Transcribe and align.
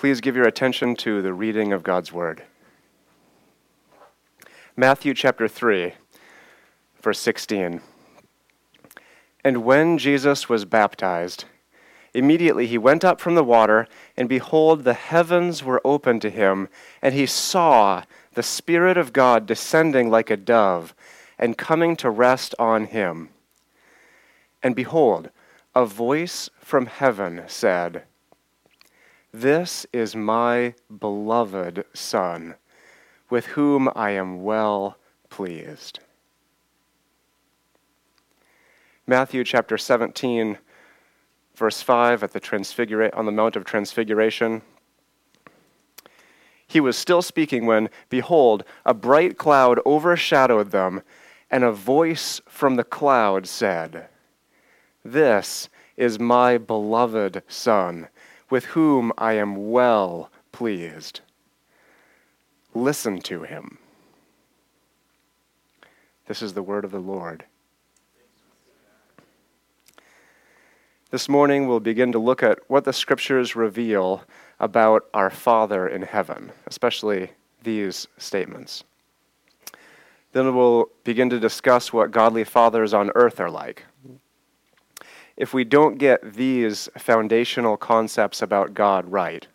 Please 0.00 0.22
give 0.22 0.34
your 0.34 0.46
attention 0.46 0.96
to 0.96 1.20
the 1.20 1.34
reading 1.34 1.74
of 1.74 1.82
God's 1.82 2.10
Word. 2.10 2.42
Matthew 4.74 5.12
chapter 5.12 5.46
3, 5.46 5.92
verse 7.02 7.18
16. 7.18 7.82
And 9.44 9.62
when 9.62 9.98
Jesus 9.98 10.48
was 10.48 10.64
baptized, 10.64 11.44
immediately 12.14 12.66
he 12.66 12.78
went 12.78 13.04
up 13.04 13.20
from 13.20 13.34
the 13.34 13.44
water, 13.44 13.86
and 14.16 14.26
behold, 14.26 14.84
the 14.84 14.94
heavens 14.94 15.62
were 15.62 15.82
opened 15.84 16.22
to 16.22 16.30
him, 16.30 16.70
and 17.02 17.12
he 17.12 17.26
saw 17.26 18.04
the 18.32 18.42
Spirit 18.42 18.96
of 18.96 19.12
God 19.12 19.44
descending 19.44 20.08
like 20.08 20.30
a 20.30 20.36
dove 20.38 20.94
and 21.38 21.58
coming 21.58 21.94
to 21.96 22.08
rest 22.08 22.54
on 22.58 22.86
him. 22.86 23.28
And 24.62 24.74
behold, 24.74 25.28
a 25.74 25.84
voice 25.84 26.48
from 26.58 26.86
heaven 26.86 27.42
said, 27.48 28.04
this 29.32 29.86
is 29.92 30.16
my 30.16 30.74
beloved 30.98 31.84
Son, 31.94 32.56
with 33.28 33.46
whom 33.46 33.88
I 33.94 34.10
am 34.10 34.42
well 34.42 34.96
pleased. 35.28 36.00
Matthew 39.06 39.44
chapter 39.44 39.78
17, 39.78 40.58
verse 41.54 41.82
5, 41.82 42.24
at 42.24 42.32
the 42.32 42.40
transfigura- 42.40 43.16
on 43.16 43.26
the 43.26 43.32
Mount 43.32 43.56
of 43.56 43.64
Transfiguration. 43.64 44.62
He 46.66 46.80
was 46.80 46.96
still 46.96 47.22
speaking 47.22 47.66
when, 47.66 47.88
behold, 48.08 48.64
a 48.84 48.94
bright 48.94 49.38
cloud 49.38 49.80
overshadowed 49.84 50.70
them, 50.70 51.02
and 51.50 51.64
a 51.64 51.72
voice 51.72 52.40
from 52.48 52.76
the 52.76 52.84
cloud 52.84 53.46
said, 53.46 54.08
This 55.04 55.68
is 55.96 56.18
my 56.18 56.58
beloved 56.58 57.42
Son 57.48 58.08
with 58.50 58.66
whom 58.66 59.12
I 59.16 59.34
am 59.34 59.70
well 59.70 60.30
pleased. 60.52 61.20
Listen 62.74 63.20
to 63.22 63.42
him. 63.42 63.78
This 66.26 66.42
is 66.42 66.52
the 66.52 66.62
word 66.62 66.84
of 66.84 66.90
the 66.90 67.00
Lord. 67.00 67.44
This 71.10 71.28
morning, 71.28 71.66
we'll 71.66 71.80
begin 71.80 72.12
to 72.12 72.20
look 72.20 72.42
at 72.42 72.60
what 72.68 72.84
the 72.84 72.92
scriptures 72.92 73.56
reveal 73.56 74.22
about 74.60 75.06
our 75.12 75.30
Father 75.30 75.88
in 75.88 76.02
heaven, 76.02 76.52
especially 76.68 77.30
these 77.64 78.06
statements. 78.18 78.84
Then 80.32 80.54
we'll 80.54 80.88
begin 81.02 81.28
to 81.30 81.40
discuss 81.40 81.92
what 81.92 82.12
godly 82.12 82.44
fathers 82.44 82.94
on 82.94 83.10
earth 83.16 83.40
are 83.40 83.50
like, 83.50 83.86
if 85.40 85.54
we 85.54 85.64
don't 85.64 85.96
get 85.96 86.34
these 86.34 86.90
foundational 86.98 87.78
concepts 87.78 88.42
about 88.42 88.74
God 88.74 89.10
right, 89.10 89.46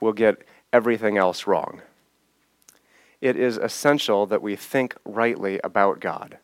we'll 0.00 0.14
get 0.14 0.42
everything 0.72 1.18
else 1.18 1.46
wrong. 1.46 1.82
It 3.20 3.36
is 3.36 3.58
essential 3.58 4.24
that 4.28 4.40
we 4.40 4.56
think 4.56 4.96
rightly 5.04 5.60
about 5.62 6.00
God. 6.00 6.38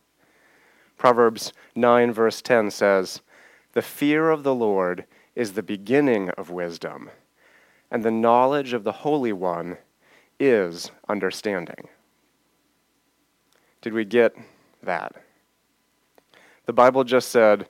Proverbs 0.98 1.54
9, 1.74 2.12
verse 2.12 2.42
10 2.42 2.70
says, 2.70 3.22
The 3.72 3.80
fear 3.80 4.28
of 4.28 4.42
the 4.42 4.54
Lord 4.54 5.06
is 5.34 5.54
the 5.54 5.62
beginning 5.62 6.28
of 6.30 6.50
wisdom, 6.50 7.08
and 7.90 8.04
the 8.04 8.10
knowledge 8.10 8.74
of 8.74 8.84
the 8.84 8.92
Holy 8.92 9.32
One 9.32 9.78
is 10.38 10.90
understanding. 11.08 11.88
Did 13.80 13.94
we 13.94 14.04
get 14.04 14.36
that? 14.82 15.14
The 16.66 16.74
Bible 16.74 17.04
just 17.04 17.30
said, 17.30 17.66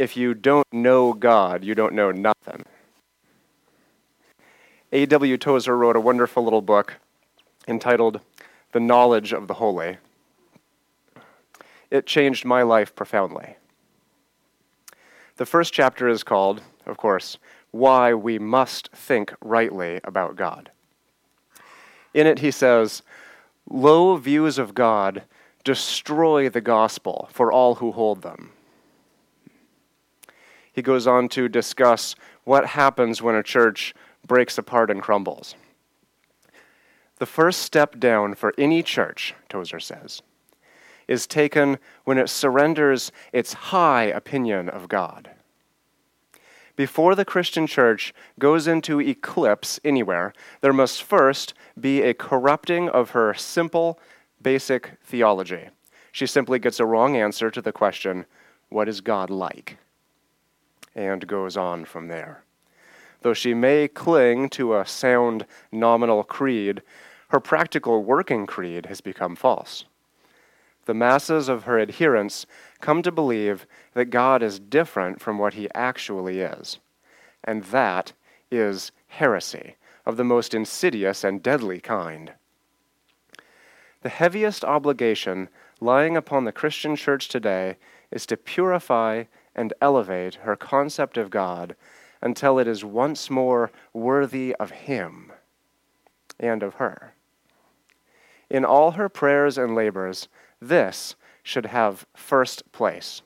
if 0.00 0.16
you 0.16 0.32
don't 0.32 0.66
know 0.72 1.12
God, 1.12 1.62
you 1.62 1.74
don't 1.74 1.92
know 1.92 2.10
nothing. 2.10 2.64
A.W. 4.92 5.36
Tozer 5.36 5.76
wrote 5.76 5.94
a 5.94 6.00
wonderful 6.00 6.42
little 6.42 6.62
book 6.62 6.96
entitled 7.68 8.20
The 8.72 8.80
Knowledge 8.80 9.34
of 9.34 9.46
the 9.46 9.54
Holy. 9.54 9.98
It 11.90 12.06
changed 12.06 12.46
my 12.46 12.62
life 12.62 12.94
profoundly. 12.94 13.56
The 15.36 15.44
first 15.44 15.74
chapter 15.74 16.08
is 16.08 16.24
called, 16.24 16.62
of 16.86 16.96
course, 16.96 17.36
Why 17.70 18.14
We 18.14 18.38
Must 18.38 18.88
Think 18.92 19.34
Rightly 19.42 20.00
About 20.02 20.34
God. 20.34 20.70
In 22.14 22.26
it, 22.26 22.38
he 22.38 22.50
says, 22.50 23.02
Low 23.68 24.16
views 24.16 24.56
of 24.56 24.74
God 24.74 25.24
destroy 25.62 26.48
the 26.48 26.62
gospel 26.62 27.28
for 27.34 27.52
all 27.52 27.74
who 27.74 27.92
hold 27.92 28.22
them 28.22 28.52
he 30.80 30.82
goes 30.82 31.06
on 31.06 31.28
to 31.28 31.46
discuss 31.46 32.14
what 32.44 32.68
happens 32.68 33.20
when 33.20 33.34
a 33.34 33.42
church 33.42 33.94
breaks 34.26 34.56
apart 34.56 34.90
and 34.90 35.02
crumbles. 35.02 35.54
The 37.18 37.26
first 37.26 37.60
step 37.60 38.00
down 38.00 38.34
for 38.34 38.54
any 38.56 38.82
church, 38.82 39.34
Tozer 39.50 39.78
says, 39.78 40.22
is 41.06 41.26
taken 41.26 41.78
when 42.04 42.16
it 42.16 42.30
surrenders 42.30 43.12
its 43.30 43.52
high 43.52 44.04
opinion 44.04 44.70
of 44.70 44.88
God. 44.88 45.32
Before 46.76 47.14
the 47.14 47.26
Christian 47.26 47.66
church 47.66 48.14
goes 48.38 48.66
into 48.66 49.02
eclipse 49.02 49.78
anywhere, 49.84 50.32
there 50.62 50.72
must 50.72 51.02
first 51.02 51.52
be 51.78 52.00
a 52.00 52.14
corrupting 52.14 52.88
of 52.88 53.10
her 53.10 53.34
simple, 53.34 54.00
basic 54.40 54.92
theology. 55.04 55.68
She 56.10 56.26
simply 56.26 56.58
gets 56.58 56.80
a 56.80 56.86
wrong 56.86 57.18
answer 57.18 57.50
to 57.50 57.60
the 57.60 57.70
question, 57.70 58.24
What 58.70 58.88
is 58.88 59.02
God 59.02 59.28
like? 59.28 59.76
And 60.94 61.26
goes 61.26 61.56
on 61.56 61.84
from 61.84 62.08
there. 62.08 62.44
Though 63.22 63.34
she 63.34 63.54
may 63.54 63.88
cling 63.88 64.48
to 64.50 64.76
a 64.76 64.86
sound 64.86 65.46
nominal 65.70 66.24
creed, 66.24 66.82
her 67.28 67.40
practical 67.40 68.02
working 68.02 68.46
creed 68.46 68.86
has 68.86 69.00
become 69.00 69.36
false. 69.36 69.84
The 70.86 70.94
masses 70.94 71.48
of 71.48 71.64
her 71.64 71.78
adherents 71.78 72.46
come 72.80 73.02
to 73.02 73.12
believe 73.12 73.66
that 73.94 74.06
God 74.06 74.42
is 74.42 74.58
different 74.58 75.20
from 75.20 75.38
what 75.38 75.54
he 75.54 75.68
actually 75.74 76.40
is, 76.40 76.78
and 77.44 77.62
that 77.64 78.12
is 78.50 78.90
heresy 79.08 79.76
of 80.06 80.16
the 80.16 80.24
most 80.24 80.54
insidious 80.54 81.22
and 81.22 81.42
deadly 81.42 81.78
kind. 81.78 82.32
The 84.02 84.08
heaviest 84.08 84.64
obligation 84.64 85.48
lying 85.80 86.16
upon 86.16 86.44
the 86.44 86.52
Christian 86.52 86.96
church 86.96 87.28
today 87.28 87.76
is 88.10 88.26
to 88.26 88.36
purify 88.36 89.24
and 89.54 89.72
elevate 89.80 90.36
her 90.36 90.56
concept 90.56 91.16
of 91.16 91.30
God 91.30 91.76
until 92.22 92.58
it 92.58 92.68
is 92.68 92.84
once 92.84 93.30
more 93.30 93.70
worthy 93.92 94.54
of 94.56 94.70
Him 94.70 95.32
and 96.38 96.62
of 96.62 96.74
her. 96.74 97.14
In 98.48 98.64
all 98.64 98.92
her 98.92 99.08
prayers 99.08 99.56
and 99.56 99.74
labors, 99.74 100.28
this 100.60 101.14
should 101.42 101.66
have 101.66 102.06
first 102.14 102.70
place. 102.72 103.22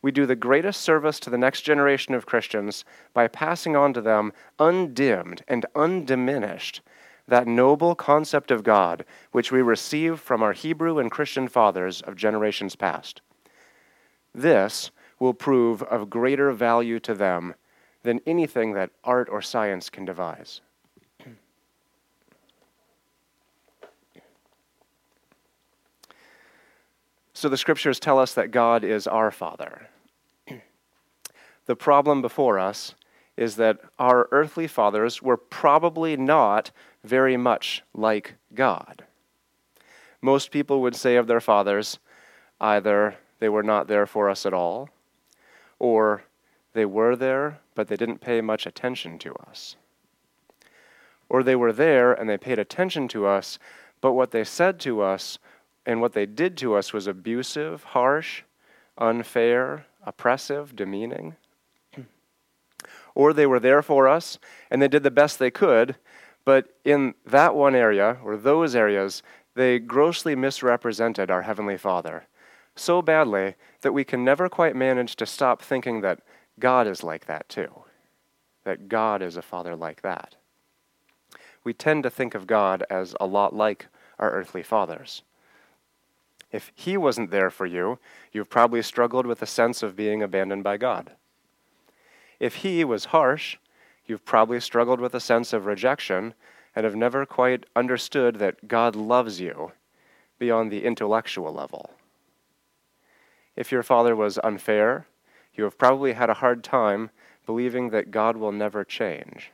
We 0.00 0.12
do 0.12 0.26
the 0.26 0.36
greatest 0.36 0.80
service 0.80 1.18
to 1.20 1.30
the 1.30 1.38
next 1.38 1.62
generation 1.62 2.14
of 2.14 2.26
Christians 2.26 2.84
by 3.12 3.28
passing 3.28 3.76
on 3.76 3.92
to 3.94 4.00
them 4.00 4.32
undimmed 4.58 5.42
and 5.48 5.66
undiminished 5.74 6.80
that 7.26 7.46
noble 7.46 7.94
concept 7.94 8.50
of 8.50 8.62
God 8.62 9.04
which 9.32 9.52
we 9.52 9.60
receive 9.60 10.18
from 10.18 10.42
our 10.42 10.52
Hebrew 10.52 10.98
and 10.98 11.10
Christian 11.10 11.46
fathers 11.46 12.00
of 12.00 12.16
generations 12.16 12.74
past. 12.74 13.20
This 14.34 14.90
will 15.18 15.34
prove 15.34 15.82
of 15.82 16.10
greater 16.10 16.52
value 16.52 17.00
to 17.00 17.14
them 17.14 17.54
than 18.02 18.20
anything 18.26 18.72
that 18.74 18.90
art 19.04 19.28
or 19.30 19.42
science 19.42 19.90
can 19.90 20.04
devise. 20.04 20.60
So 27.38 27.48
the 27.48 27.56
scriptures 27.56 28.00
tell 28.00 28.18
us 28.18 28.34
that 28.34 28.50
God 28.50 28.82
is 28.82 29.06
our 29.06 29.30
Father. 29.30 29.88
the 31.66 31.76
problem 31.76 32.20
before 32.20 32.58
us 32.58 32.96
is 33.36 33.54
that 33.54 33.78
our 33.96 34.26
earthly 34.32 34.66
fathers 34.66 35.22
were 35.22 35.36
probably 35.36 36.16
not 36.16 36.72
very 37.04 37.36
much 37.36 37.84
like 37.94 38.34
God. 38.52 39.04
Most 40.20 40.50
people 40.50 40.80
would 40.82 40.96
say 40.96 41.14
of 41.14 41.28
their 41.28 41.40
fathers 41.40 42.00
either 42.60 43.14
they 43.38 43.48
were 43.48 43.62
not 43.62 43.86
there 43.86 44.06
for 44.06 44.28
us 44.28 44.44
at 44.44 44.52
all, 44.52 44.88
or 45.78 46.24
they 46.72 46.84
were 46.84 47.16
there, 47.16 47.60
but 47.74 47.88
they 47.88 47.96
didn't 47.96 48.20
pay 48.20 48.40
much 48.40 48.66
attention 48.66 49.18
to 49.20 49.34
us. 49.34 49.76
Or 51.28 51.42
they 51.42 51.56
were 51.56 51.72
there 51.72 52.12
and 52.12 52.28
they 52.28 52.38
paid 52.38 52.58
attention 52.58 53.08
to 53.08 53.26
us, 53.26 53.58
but 54.00 54.12
what 54.12 54.30
they 54.30 54.44
said 54.44 54.78
to 54.80 55.02
us 55.02 55.38
and 55.84 56.00
what 56.00 56.12
they 56.12 56.26
did 56.26 56.56
to 56.58 56.74
us 56.74 56.92
was 56.92 57.06
abusive, 57.06 57.84
harsh, 57.84 58.42
unfair, 58.96 59.86
oppressive, 60.04 60.74
demeaning. 60.76 61.36
Or 63.14 63.32
they 63.32 63.46
were 63.46 63.58
there 63.58 63.82
for 63.82 64.06
us 64.06 64.38
and 64.70 64.80
they 64.80 64.86
did 64.86 65.02
the 65.02 65.10
best 65.10 65.38
they 65.38 65.50
could, 65.50 65.96
but 66.44 66.68
in 66.84 67.14
that 67.26 67.56
one 67.56 67.74
area, 67.74 68.18
or 68.22 68.36
those 68.36 68.76
areas, 68.76 69.24
they 69.56 69.80
grossly 69.80 70.36
misrepresented 70.36 71.28
our 71.28 71.42
Heavenly 71.42 71.76
Father 71.76 72.28
so 72.78 73.02
badly 73.02 73.54
that 73.82 73.92
we 73.92 74.04
can 74.04 74.24
never 74.24 74.48
quite 74.48 74.76
manage 74.76 75.16
to 75.16 75.26
stop 75.26 75.62
thinking 75.62 76.00
that 76.00 76.20
God 76.58 76.86
is 76.86 77.02
like 77.02 77.26
that 77.26 77.48
too, 77.48 77.84
that 78.64 78.88
God 78.88 79.22
is 79.22 79.36
a 79.36 79.42
father 79.42 79.76
like 79.76 80.02
that. 80.02 80.36
we 81.64 81.74
tend 81.74 82.02
to 82.02 82.10
think 82.10 82.34
of 82.34 82.46
God 82.46 82.82
as 82.88 83.14
a 83.20 83.26
lot 83.26 83.54
like 83.54 83.88
our 84.18 84.30
earthly 84.30 84.62
fathers. 84.62 85.22
If 86.50 86.72
He 86.74 86.96
wasn't 86.96 87.30
there 87.30 87.50
for 87.50 87.66
you, 87.66 87.98
you've 88.32 88.48
probably 88.48 88.80
struggled 88.80 89.26
with 89.26 89.42
a 89.42 89.46
sense 89.46 89.82
of 89.82 89.96
being 89.96 90.22
abandoned 90.22 90.64
by 90.64 90.78
God. 90.78 91.12
If 92.40 92.56
He 92.56 92.84
was 92.84 93.06
harsh, 93.06 93.58
you've 94.06 94.24
probably 94.24 94.60
struggled 94.60 95.00
with 95.00 95.14
a 95.14 95.20
sense 95.20 95.52
of 95.52 95.66
rejection 95.66 96.32
and 96.74 96.84
have 96.84 96.96
never 96.96 97.26
quite 97.26 97.66
understood 97.76 98.36
that 98.36 98.66
God 98.66 98.96
loves 98.96 99.40
you 99.40 99.72
beyond 100.38 100.70
the 100.70 100.84
intellectual 100.84 101.52
level. 101.52 101.90
If 103.58 103.72
your 103.72 103.82
father 103.82 104.14
was 104.14 104.38
unfair, 104.44 105.08
you 105.52 105.64
have 105.64 105.76
probably 105.76 106.12
had 106.12 106.30
a 106.30 106.34
hard 106.34 106.62
time 106.62 107.10
believing 107.44 107.90
that 107.90 108.12
God 108.12 108.36
will 108.36 108.52
never 108.52 108.84
change. 108.84 109.50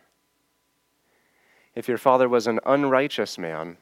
If 1.75 1.89
your 1.89 1.97
father 1.97 2.29
was 2.29 2.47
an 2.47 2.61
unrighteous 2.67 3.39
man, 3.39 3.79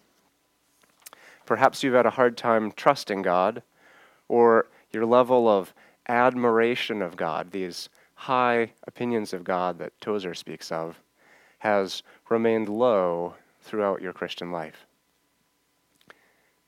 perhaps 1.44 1.82
you've 1.82 1.94
had 1.94 2.06
a 2.06 2.10
hard 2.10 2.36
time 2.36 2.70
trusting 2.70 3.22
God, 3.22 3.64
or 4.28 4.66
your 4.92 5.06
level 5.06 5.48
of 5.48 5.74
admiration 6.08 7.02
of 7.02 7.16
God, 7.16 7.50
these 7.50 7.88
high 8.14 8.70
opinions 8.86 9.32
of 9.32 9.42
God 9.42 9.80
that 9.80 10.00
Tozer 10.00 10.34
speaks 10.34 10.70
of, 10.70 11.00
has 11.58 12.04
remained 12.30 12.68
low 12.68 13.34
throughout 13.60 14.00
your 14.00 14.12
Christian 14.12 14.52
life. 14.52 14.86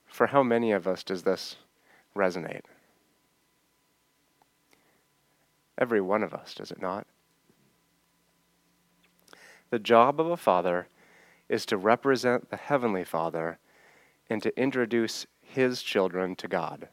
For 0.09 0.27
how 0.27 0.43
many 0.43 0.73
of 0.73 0.89
us 0.89 1.05
does 1.05 1.23
this 1.23 1.55
resonate? 2.17 2.65
Every 5.79 6.01
one 6.01 6.23
of 6.23 6.33
us, 6.33 6.55
does 6.55 6.71
it 6.71 6.81
not? 6.81 7.07
The 9.71 9.79
job 9.79 10.21
of 10.21 10.31
a 10.31 10.37
father 10.37 10.89
is 11.49 11.67
to 11.67 11.77
represent 11.77 12.51
the 12.51 12.57
Heavenly 12.57 13.05
Father 13.05 13.59
and 14.31 14.43
to 14.43 14.59
introduce 14.59 15.27
his 15.43 15.83
children 15.83 16.37
to 16.37 16.49
God. 16.49 16.89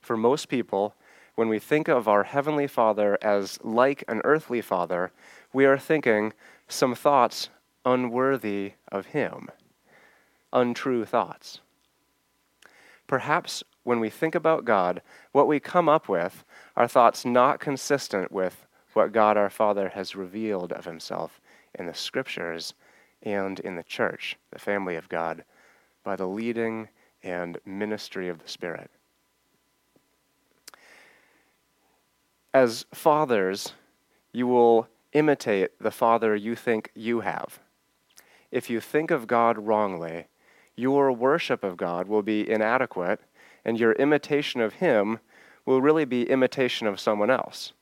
For 0.00 0.16
most 0.16 0.48
people, 0.48 0.94
when 1.34 1.48
we 1.48 1.58
think 1.58 1.88
of 1.88 2.08
our 2.08 2.24
Heavenly 2.24 2.66
Father 2.66 3.16
as 3.22 3.58
like 3.62 4.04
an 4.08 4.20
earthly 4.24 4.60
father, 4.60 5.12
we 5.52 5.64
are 5.64 5.78
thinking 5.78 6.32
some 6.68 6.94
thoughts 6.94 7.48
unworthy 7.84 8.72
of 8.90 9.06
Him, 9.06 9.48
untrue 10.52 11.04
thoughts. 11.04 11.60
Perhaps 13.06 13.64
when 13.84 14.00
we 14.00 14.10
think 14.10 14.34
about 14.34 14.64
God, 14.64 15.02
what 15.32 15.48
we 15.48 15.60
come 15.60 15.88
up 15.88 16.08
with 16.08 16.44
are 16.76 16.88
thoughts 16.88 17.24
not 17.24 17.60
consistent 17.60 18.30
with 18.30 18.66
what 18.94 19.12
God 19.12 19.36
our 19.36 19.50
Father 19.50 19.90
has 19.90 20.14
revealed 20.14 20.72
of 20.72 20.84
himself 20.84 21.40
in 21.74 21.86
the 21.86 21.94
scriptures 21.94 22.74
and 23.22 23.58
in 23.60 23.76
the 23.76 23.82
church, 23.82 24.36
the 24.50 24.58
family 24.58 24.96
of 24.96 25.08
God, 25.08 25.44
by 26.04 26.16
the 26.16 26.26
leading 26.26 26.88
and 27.22 27.58
ministry 27.64 28.28
of 28.28 28.42
the 28.42 28.48
Spirit. 28.48 28.90
As 32.52 32.84
fathers, 32.92 33.72
you 34.32 34.46
will 34.46 34.88
imitate 35.12 35.78
the 35.80 35.90
father 35.90 36.34
you 36.34 36.54
think 36.54 36.90
you 36.94 37.20
have. 37.20 37.60
If 38.50 38.68
you 38.68 38.80
think 38.80 39.10
of 39.10 39.26
God 39.26 39.58
wrongly, 39.58 40.26
your 40.76 41.12
worship 41.12 41.64
of 41.64 41.76
God 41.76 42.08
will 42.08 42.22
be 42.22 42.48
inadequate, 42.48 43.20
and 43.64 43.78
your 43.78 43.92
imitation 43.92 44.60
of 44.60 44.74
Him 44.74 45.18
will 45.64 45.80
really 45.80 46.04
be 46.04 46.28
imitation 46.28 46.86
of 46.86 47.00
someone 47.00 47.30
else, 47.30 47.72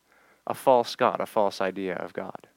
a 0.47 0.55
false 0.55 0.97
God, 0.97 1.21
a 1.21 1.27
false 1.27 1.61
idea 1.61 1.95
of 1.95 2.13
God. 2.13 2.49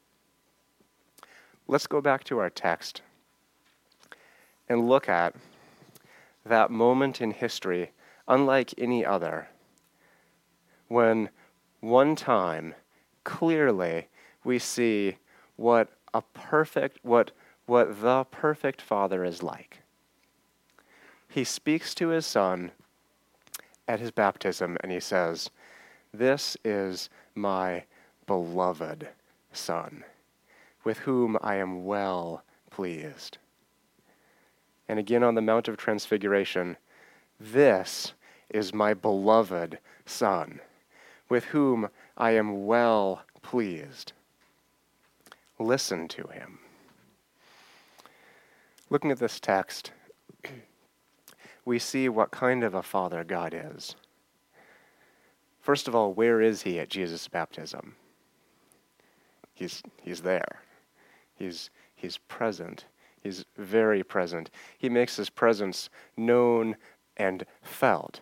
Let's 1.68 1.88
go 1.88 2.02
back 2.02 2.24
to 2.26 2.40
our 2.40 2.50
text 2.50 3.02
and 4.68 4.88
look 4.88 5.08
at 5.08 5.36
that 6.46 6.72
moment 6.72 7.22
in 7.22 7.32
history, 7.32 7.92
unlike 8.28 8.74
any 8.78 9.06
other, 9.06 9.48
when 10.88 11.30
one 11.80 12.16
time 12.16 12.76
clearly 13.24 14.08
we 14.44 14.60
see 14.60 15.18
what 15.56 15.90
a 16.14 16.22
perfect, 16.22 17.00
what, 17.04 17.32
what 17.66 18.02
the 18.02 18.26
perfect 18.26 18.82
Father 18.82 19.24
is 19.24 19.42
like. 19.42 19.80
He 21.28 21.44
speaks 21.44 21.96
to 21.96 22.10
his 22.10 22.26
Son 22.26 22.72
at 23.88 24.00
his 24.00 24.12
baptism 24.12 24.78
and 24.82 24.92
he 24.92 25.00
says, 25.00 25.50
This 26.14 26.58
is 26.64 27.10
my 27.36 27.84
beloved 28.26 29.10
Son, 29.52 30.04
with 30.84 31.00
whom 31.00 31.38
I 31.42 31.56
am 31.56 31.86
well 31.86 32.44
pleased. 32.70 33.38
And 34.88 35.00
again 35.00 35.24
on 35.24 35.36
the 35.36 35.42
Mount 35.42 35.68
of 35.68 35.78
Transfiguration, 35.78 36.78
This 37.40 38.14
is 38.50 38.74
my 38.74 38.94
beloved 38.94 39.80
Son, 40.06 40.60
with 41.30 41.46
whom 41.46 41.90
I 42.18 42.32
am 42.32 42.66
well 42.66 43.24
pleased. 43.42 44.14
Listen 45.60 46.08
to 46.10 46.28
him. 46.28 46.60
Looking 48.90 49.12
at 49.12 49.20
this 49.20 49.40
text, 49.40 49.92
we 51.66 51.80
see 51.80 52.10
what 52.10 52.32
kind 52.32 52.64
of 52.64 52.74
a 52.74 52.84
father 52.84 53.24
God 53.24 53.54
is. 53.54 53.96
First 55.62 55.88
of 55.88 55.96
all, 55.96 56.14
where 56.14 56.42
is 56.42 56.64
he 56.64 56.80
at 56.80 56.90
Jesus' 56.90 57.28
baptism? 57.28 57.96
He's, 59.54 59.82
he's 60.02 60.22
there. 60.22 60.62
He's, 61.36 61.70
he's 61.96 62.18
present. 62.18 62.86
He's 63.22 63.46
very 63.58 64.04
present. 64.04 64.50
He 64.78 64.90
makes 64.90 65.16
his 65.16 65.30
presence 65.30 65.90
known 66.18 66.76
and 67.16 67.46
felt. 67.62 68.20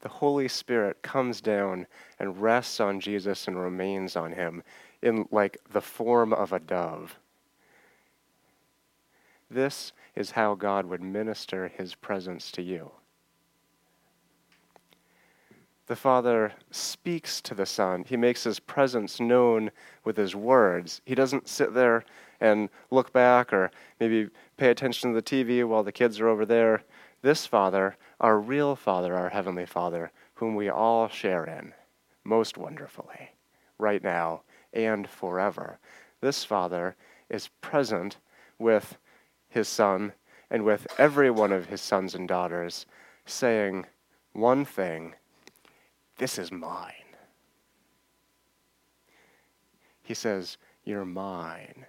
The 0.00 0.08
Holy 0.08 0.48
Spirit 0.48 1.02
comes 1.02 1.40
down 1.40 1.86
and 2.18 2.40
rests 2.40 2.80
on 2.80 3.00
Jesus 3.00 3.46
and 3.46 3.58
remains 3.58 4.16
on 4.16 4.32
him 4.32 4.62
in 5.02 5.28
like 5.30 5.58
the 5.72 5.80
form 5.80 6.32
of 6.32 6.52
a 6.52 6.58
dove. 6.58 7.18
This 9.50 9.92
is 10.14 10.32
how 10.32 10.54
God 10.54 10.86
would 10.86 11.02
minister 11.02 11.68
his 11.68 11.94
presence 11.94 12.50
to 12.52 12.62
you. 12.62 12.90
The 15.86 15.96
Father 15.96 16.52
speaks 16.70 17.40
to 17.42 17.54
the 17.54 17.66
Son. 17.66 18.04
He 18.06 18.16
makes 18.16 18.44
his 18.44 18.60
presence 18.60 19.20
known 19.20 19.70
with 20.04 20.16
his 20.16 20.34
words. 20.34 21.00
He 21.04 21.14
doesn't 21.14 21.48
sit 21.48 21.74
there 21.74 22.04
and 22.40 22.68
look 22.90 23.12
back 23.12 23.52
or 23.52 23.70
maybe 24.00 24.30
pay 24.56 24.70
attention 24.70 25.12
to 25.12 25.20
the 25.20 25.22
TV 25.22 25.66
while 25.66 25.82
the 25.82 25.92
kids 25.92 26.20
are 26.20 26.28
over 26.28 26.46
there. 26.46 26.82
This 27.22 27.46
Father, 27.46 27.96
our 28.20 28.38
real 28.38 28.76
Father, 28.76 29.14
our 29.14 29.28
Heavenly 29.28 29.66
Father, 29.66 30.12
whom 30.34 30.54
we 30.54 30.68
all 30.68 31.08
share 31.08 31.44
in 31.44 31.74
most 32.24 32.56
wonderfully, 32.56 33.30
right 33.78 34.02
now 34.02 34.42
and 34.72 35.08
forever. 35.08 35.78
This 36.20 36.44
Father 36.44 36.96
is 37.28 37.48
present 37.60 38.18
with 38.58 38.96
his 39.52 39.68
Son 39.68 40.12
and 40.50 40.64
with 40.64 40.86
every 40.98 41.30
one 41.30 41.52
of 41.52 41.66
his 41.66 41.80
sons 41.80 42.14
and 42.14 42.28
daughters, 42.28 42.86
saying 43.24 43.86
one 44.32 44.64
thing 44.64 45.14
This 46.18 46.38
is 46.38 46.50
mine. 46.52 46.92
He 50.02 50.14
says, 50.14 50.58
You're 50.84 51.04
mine. 51.04 51.86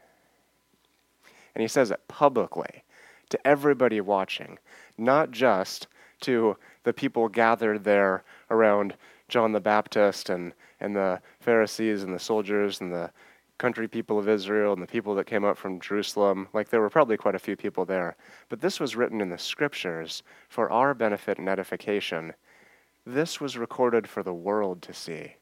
And 1.55 1.62
he 1.62 1.67
says 1.67 1.91
it 1.91 2.08
publicly 2.08 2.84
to 3.29 3.48
everybody 3.48 4.01
watching, 4.01 4.60
not 4.98 5.32
just 5.32 5.88
to 6.22 6.58
the 6.84 6.93
people 6.93 7.27
gathered 7.27 7.84
there 7.84 8.24
around 8.50 8.96
John 9.27 9.51
the 9.51 9.60
Baptist 9.60 10.29
and, 10.29 10.53
and 10.79 10.96
the 10.96 11.22
Pharisees 11.39 12.03
and 12.03 12.13
the 12.13 12.20
soldiers 12.20 12.82
and 12.82 12.91
the 12.91 13.12
country 13.57 13.88
people 13.88 14.19
of 14.19 14.27
Israel 14.27 14.74
and 14.74 14.81
the 14.81 14.88
people 14.88 15.15
that 15.15 15.27
came 15.27 15.43
up 15.43 15.57
from 15.57 15.79
Jerusalem. 15.79 16.48
Like 16.53 16.69
there 16.69 16.81
were 16.81 16.89
probably 16.89 17.17
quite 17.17 17.36
a 17.36 17.39
few 17.39 17.55
people 17.55 17.86
there. 17.86 18.15
But 18.50 18.62
this 18.62 18.79
was 18.79 18.95
written 18.95 19.22
in 19.22 19.29
the 19.29 19.38
scriptures 19.38 20.24
for 20.50 20.72
our 20.72 20.93
benefit 20.93 21.38
and 21.38 21.48
edification. 21.48 22.33
This 23.05 23.39
was 23.39 23.57
recorded 23.57 24.07
for 24.07 24.24
the 24.24 24.33
world 24.33 24.81
to 24.83 24.93
see. 24.93 25.36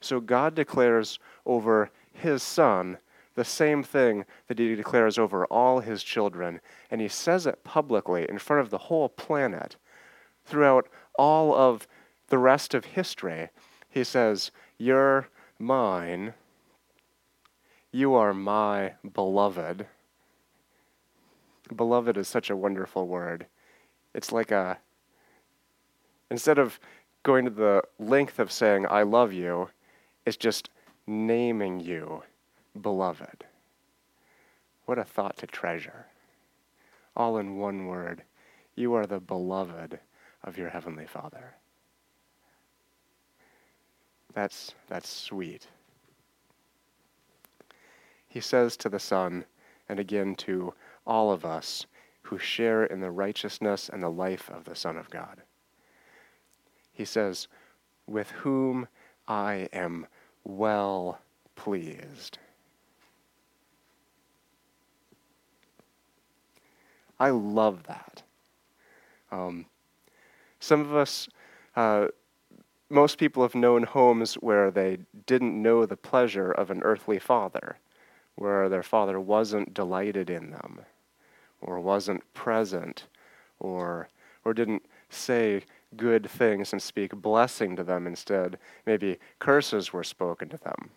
So 0.00 0.20
God 0.20 0.54
declares 0.54 1.18
over 1.46 1.90
his 2.12 2.42
Son 2.42 2.98
the 3.34 3.44
same 3.44 3.82
thing 3.82 4.24
that 4.48 4.58
he 4.58 4.74
declares 4.74 5.18
over 5.18 5.44
all 5.46 5.80
his 5.80 6.02
children. 6.02 6.60
And 6.90 7.00
he 7.00 7.08
says 7.08 7.46
it 7.46 7.64
publicly 7.64 8.26
in 8.28 8.38
front 8.38 8.60
of 8.62 8.70
the 8.70 8.78
whole 8.78 9.08
planet 9.08 9.76
throughout 10.44 10.88
all 11.18 11.54
of 11.54 11.86
the 12.28 12.38
rest 12.38 12.74
of 12.74 12.84
history. 12.84 13.48
He 13.88 14.04
says, 14.04 14.50
You're 14.78 15.28
mine. 15.58 16.34
You 17.94 18.14
are 18.14 18.34
my 18.34 18.94
beloved. 19.12 19.86
Beloved 21.76 22.16
is 22.16 22.26
such 22.26 22.50
a 22.50 22.56
wonderful 22.56 23.06
word. 23.06 23.46
It's 24.14 24.32
like 24.32 24.50
a, 24.50 24.78
instead 26.28 26.58
of 26.58 26.80
going 27.22 27.44
to 27.44 27.52
the 27.52 27.84
length 28.00 28.40
of 28.40 28.50
saying, 28.50 28.84
I 28.90 29.04
love 29.04 29.32
you, 29.32 29.68
it's 30.26 30.36
just 30.36 30.70
naming 31.06 31.78
you 31.78 32.24
beloved. 32.82 33.44
What 34.86 34.98
a 34.98 35.04
thought 35.04 35.36
to 35.36 35.46
treasure. 35.46 36.06
All 37.14 37.38
in 37.38 37.58
one 37.58 37.86
word 37.86 38.24
you 38.74 38.94
are 38.94 39.06
the 39.06 39.20
beloved 39.20 40.00
of 40.42 40.58
your 40.58 40.70
Heavenly 40.70 41.06
Father. 41.06 41.54
That's, 44.34 44.74
that's 44.88 45.08
sweet. 45.08 45.68
He 48.34 48.40
says 48.40 48.76
to 48.78 48.88
the 48.88 48.98
Son, 48.98 49.44
and 49.88 50.00
again 50.00 50.34
to 50.38 50.74
all 51.06 51.30
of 51.30 51.44
us 51.44 51.86
who 52.22 52.36
share 52.36 52.82
in 52.84 52.98
the 53.00 53.12
righteousness 53.12 53.88
and 53.88 54.02
the 54.02 54.08
life 54.08 54.50
of 54.50 54.64
the 54.64 54.74
Son 54.74 54.96
of 54.96 55.08
God. 55.08 55.42
He 56.92 57.04
says, 57.04 57.46
With 58.08 58.32
whom 58.32 58.88
I 59.28 59.68
am 59.72 60.08
well 60.42 61.20
pleased. 61.54 62.38
I 67.20 67.30
love 67.30 67.84
that. 67.84 68.24
Um, 69.30 69.66
some 70.58 70.80
of 70.80 70.96
us, 70.96 71.28
uh, 71.76 72.08
most 72.90 73.16
people 73.16 73.44
have 73.44 73.54
known 73.54 73.84
homes 73.84 74.34
where 74.34 74.72
they 74.72 74.98
didn't 75.24 75.62
know 75.62 75.86
the 75.86 75.96
pleasure 75.96 76.50
of 76.50 76.72
an 76.72 76.82
earthly 76.82 77.20
father, 77.20 77.78
where 78.36 78.68
their 78.68 78.82
father 78.82 79.20
wasn't 79.20 79.74
delighted 79.74 80.30
in 80.30 80.50
them, 80.50 80.80
or 81.60 81.80
wasn't 81.80 82.32
present, 82.34 83.06
or 83.58 84.08
or 84.44 84.52
didn't 84.52 84.84
say 85.08 85.62
good 85.96 86.28
things 86.28 86.72
and 86.72 86.82
speak 86.82 87.14
blessing 87.14 87.76
to 87.76 87.84
them 87.84 88.06
instead. 88.06 88.58
Maybe 88.86 89.18
curses 89.38 89.92
were 89.92 90.04
spoken 90.04 90.48
to 90.50 90.58
them. 90.58 90.90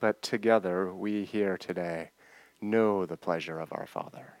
But 0.00 0.20
together, 0.22 0.92
we 0.92 1.24
here 1.24 1.56
today 1.56 2.10
know 2.60 3.06
the 3.06 3.16
pleasure 3.16 3.60
of 3.60 3.72
our 3.72 3.86
Father. 3.86 4.34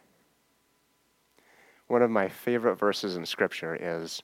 One 1.86 2.02
of 2.02 2.10
my 2.10 2.28
favorite 2.28 2.76
verses 2.76 3.16
in 3.16 3.24
Scripture 3.24 3.76
is 3.80 4.22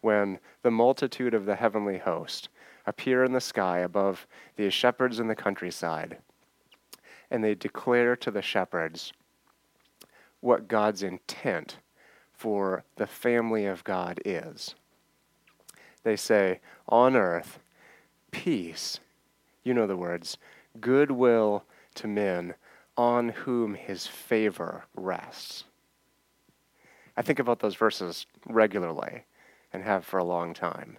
when 0.00 0.38
the 0.62 0.70
multitude 0.70 1.34
of 1.34 1.44
the 1.44 1.56
heavenly 1.56 1.98
host 1.98 2.48
appear 2.86 3.24
in 3.24 3.32
the 3.32 3.40
sky 3.40 3.80
above 3.80 4.26
these 4.56 4.72
shepherds 4.72 5.20
in 5.20 5.26
the 5.28 5.34
countryside, 5.34 6.18
and 7.30 7.42
they 7.44 7.54
declare 7.54 8.16
to 8.16 8.30
the 8.30 8.42
shepherds 8.42 9.12
what 10.40 10.68
God's 10.68 11.02
intent 11.02 11.78
for 12.32 12.84
the 12.96 13.06
family 13.06 13.66
of 13.66 13.84
God 13.84 14.20
is. 14.24 14.74
They 16.02 16.16
say, 16.16 16.60
on 16.88 17.14
earth, 17.14 17.58
peace, 18.30 19.00
you 19.62 19.74
know 19.74 19.86
the 19.86 19.96
words, 19.96 20.38
goodwill 20.80 21.64
to 21.96 22.08
men 22.08 22.54
on 22.96 23.30
whom 23.30 23.74
his 23.74 24.06
favor 24.06 24.84
rests. 24.94 25.64
I 27.16 27.22
think 27.22 27.38
about 27.38 27.60
those 27.60 27.74
verses 27.74 28.26
regularly 28.46 29.24
and 29.72 29.82
have 29.82 30.04
for 30.04 30.18
a 30.18 30.24
long 30.24 30.54
time. 30.54 30.98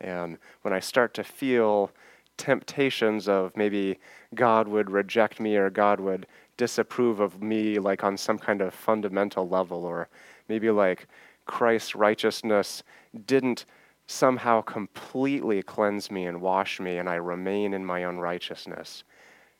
And 0.00 0.38
when 0.62 0.72
I 0.72 0.80
start 0.80 1.12
to 1.14 1.24
feel 1.24 1.90
temptations 2.38 3.28
of 3.28 3.56
maybe 3.56 3.98
God 4.34 4.68
would 4.68 4.90
reject 4.90 5.40
me 5.40 5.56
or 5.56 5.68
God 5.68 6.00
would 6.00 6.26
disapprove 6.56 7.20
of 7.20 7.42
me, 7.42 7.78
like 7.78 8.02
on 8.02 8.16
some 8.16 8.38
kind 8.38 8.62
of 8.62 8.72
fundamental 8.72 9.48
level, 9.48 9.84
or 9.84 10.08
maybe 10.48 10.70
like 10.70 11.06
Christ's 11.44 11.94
righteousness 11.94 12.82
didn't 13.26 13.64
somehow 14.06 14.62
completely 14.62 15.62
cleanse 15.62 16.10
me 16.10 16.24
and 16.24 16.40
wash 16.40 16.80
me, 16.80 16.96
and 16.96 17.08
I 17.08 17.16
remain 17.16 17.74
in 17.74 17.84
my 17.84 18.04
own 18.04 18.16
righteousness. 18.18 19.04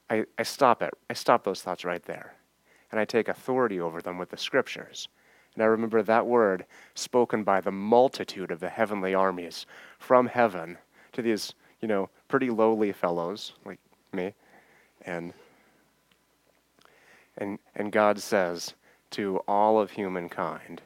I, 0.08 0.24
I 0.38 0.42
stop 0.42 0.82
it. 0.82 0.94
I 1.10 1.12
stop 1.12 1.44
those 1.44 1.60
thoughts 1.60 1.84
right 1.84 2.02
there. 2.02 2.34
And 2.90 2.98
I 2.98 3.04
take 3.04 3.28
authority 3.28 3.78
over 3.78 4.00
them 4.00 4.16
with 4.16 4.30
the 4.30 4.38
scriptures. 4.38 5.08
And 5.54 5.62
I 5.62 5.66
remember 5.66 6.02
that 6.02 6.26
word 6.26 6.64
spoken 6.94 7.44
by 7.44 7.60
the 7.60 7.72
multitude 7.72 8.50
of 8.50 8.60
the 8.60 8.68
heavenly 8.70 9.14
armies 9.14 9.66
from 9.98 10.26
heaven 10.26 10.78
to 11.12 11.20
these, 11.20 11.52
you 11.80 11.88
know, 11.88 12.08
pretty 12.28 12.50
lowly 12.50 12.92
fellows 12.92 13.52
like 13.64 13.78
me. 14.12 14.34
And 15.02 15.32
and 17.36 17.58
and 17.74 17.92
God 17.92 18.18
says, 18.18 18.74
to 19.10 19.38
all 19.48 19.80
of 19.80 19.90
humankind 19.90 20.82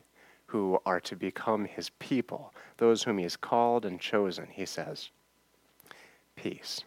who 0.47 0.79
are 0.85 1.01
to 1.01 1.17
become 1.17 1.65
his 1.65 1.91
people, 1.99 2.53
those 2.77 3.03
whom 3.03 3.19
he 3.19 3.23
has 3.25 3.37
called 3.37 3.85
and 3.85 4.01
chosen, 4.01 4.47
he 4.51 4.67
says, 4.67 5.11
Peace. 6.37 6.85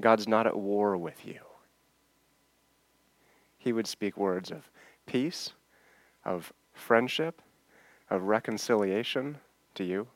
God's 0.00 0.26
not 0.26 0.46
at 0.46 0.56
war 0.56 0.96
with 0.96 1.26
you. 1.26 1.40
He 3.58 3.72
would 3.72 3.86
speak 3.86 4.16
words 4.16 4.50
of 4.50 4.68
peace, 5.06 5.52
of 6.24 6.52
friendship, 6.72 7.40
of 8.10 8.22
reconciliation 8.24 9.38
to 9.74 9.84
you. 9.84 10.08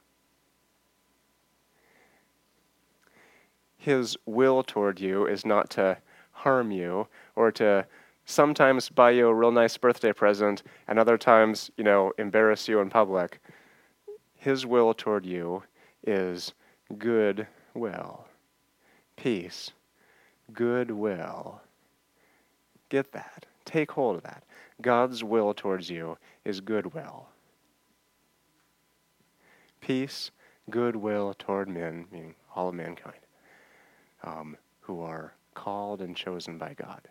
His 3.87 4.16
will 4.26 4.64
toward 4.64 4.99
you 4.99 5.28
is 5.28 5.47
not 5.47 5.71
to 5.71 5.99
harm 6.33 6.73
you 6.73 7.07
or 7.37 7.52
to 7.52 7.87
sometimes 8.25 8.88
buy 8.88 9.12
you 9.12 9.28
a 9.28 9.33
real 9.33 9.52
nice 9.52 9.76
birthday 9.76 10.12
present, 10.12 10.64
and 10.88 10.99
other 10.99 11.16
times, 11.16 11.71
you 11.76 11.85
know, 11.85 12.12
embarrass 12.19 12.66
you 12.66 12.81
in 12.81 12.90
public. 12.90 13.38
His 14.35 14.66
will 14.66 14.93
toward 14.93 15.25
you 15.25 15.62
is 16.05 16.52
good 16.99 17.47
will, 17.75 18.26
peace, 19.14 19.71
goodwill. 20.52 21.61
Get 22.88 23.12
that. 23.12 23.47
Take 23.64 23.93
hold 23.93 24.16
of 24.16 24.25
that. 24.25 24.43
God's 24.83 25.23
will 25.23 25.55
towards 25.55 25.88
you 25.90 26.19
is 26.45 26.61
goodwill. 26.61 27.28
Peace, 29.81 30.33
goodwill 30.71 31.37
toward 31.38 31.69
men, 31.69 32.07
meaning 32.11 32.35
all 32.57 32.71
of 32.71 32.75
mankind, 32.75 33.21
um, 34.26 34.56
who 34.80 35.00
are 35.00 35.33
called 35.54 36.02
and 36.02 36.16
chosen 36.16 36.59
by 36.59 36.75
God 36.75 37.09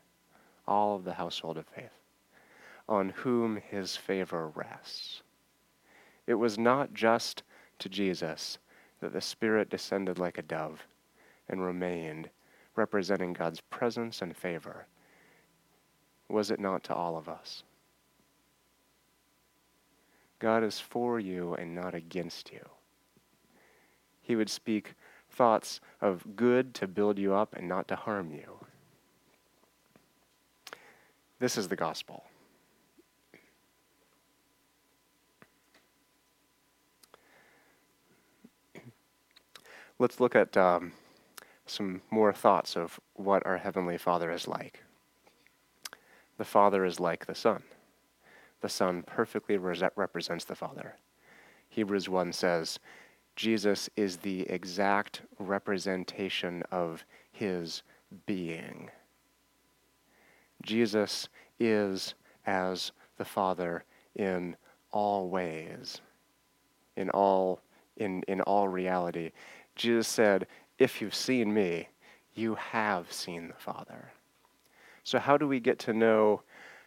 all 0.68 0.96
of 0.96 1.04
the 1.04 1.14
household 1.14 1.58
of 1.58 1.68
faith, 1.68 1.92
on 2.90 3.10
whom 3.10 3.58
his 3.58 3.96
favor 3.96 4.48
rests. 4.50 5.22
It 6.28 6.36
was 6.36 6.58
not 6.58 6.94
just 6.94 7.44
to 7.80 7.90
Jesus 7.90 8.58
that 9.00 9.14
the 9.14 9.22
Spirit 9.22 9.70
descended 9.70 10.18
like 10.18 10.38
a 10.38 10.44
dove 10.44 10.88
and 11.50 11.64
remained, 11.64 12.30
representing 12.76 13.34
God's 13.34 13.62
presence 13.62 14.22
and 14.22 14.36
favor. 14.36 14.88
Was 16.30 16.50
it 16.50 16.60
not 16.60 16.84
to 16.86 16.96
all 16.96 17.18
of 17.18 17.30
us? 17.30 17.64
God 20.40 20.64
is 20.64 20.80
for 20.80 21.20
you 21.20 21.54
and 21.56 21.76
not 21.76 21.94
against 21.94 22.52
you. 22.52 22.68
He 24.22 24.36
would 24.36 24.50
speak 24.50 24.96
thoughts 25.36 25.82
of 26.02 26.36
good 26.36 26.74
to 26.76 26.88
build 26.88 27.20
you 27.20 27.34
up 27.34 27.56
and 27.56 27.68
not 27.68 27.88
to 27.90 27.96
harm 27.96 28.32
you. 28.32 28.66
This 31.40 31.58
is 31.58 31.68
the 31.68 31.76
gospel. 31.76 32.24
Let's 40.00 40.20
look 40.20 40.36
at 40.36 40.58
um, 40.58 40.94
some 41.66 42.02
more 42.12 42.34
thoughts 42.34 42.76
of 42.76 43.00
what 43.14 43.46
our 43.46 43.58
Heavenly 43.58 43.98
Father 43.98 44.32
is 44.32 44.48
like. 44.48 44.84
The 46.38 46.46
Father 46.46 46.84
is 46.86 47.00
like 47.00 47.26
the 47.26 47.36
Son. 47.36 47.64
The 48.62 48.70
Son 48.70 49.04
perfectly 49.04 49.58
re- 49.58 49.90
represents 49.96 50.44
the 50.44 50.56
Father. 50.56 50.96
Hebrews 51.70 52.10
1 52.10 52.34
says, 52.34 52.80
Jesus 53.36 53.90
is 53.96 54.18
the 54.18 54.42
exact 54.50 55.22
representation 55.40 56.64
of 56.72 57.04
his 57.32 57.84
being. 58.26 58.90
Jesus 60.64 61.28
is 61.60 62.14
as 62.46 62.92
the 63.18 63.26
Father 63.26 63.84
in 64.16 64.56
all 64.92 65.30
ways, 65.30 66.00
in 66.96 67.10
all, 67.10 67.62
in, 67.98 68.24
in 68.28 68.42
all 68.42 68.68
reality. 68.68 69.32
Jesus 69.76 70.08
said, 70.08 70.48
If 70.80 71.02
you've 71.02 71.16
seen 71.16 71.54
me, 71.54 71.90
you 72.34 72.56
have 72.56 73.12
seen 73.12 73.50
the 73.50 73.54
Father. 73.54 74.12
So, 75.04 75.20
how 75.20 75.38
do 75.38 75.48
we 75.48 75.60
get 75.60 75.78
to 75.80 75.94
know 75.94 76.42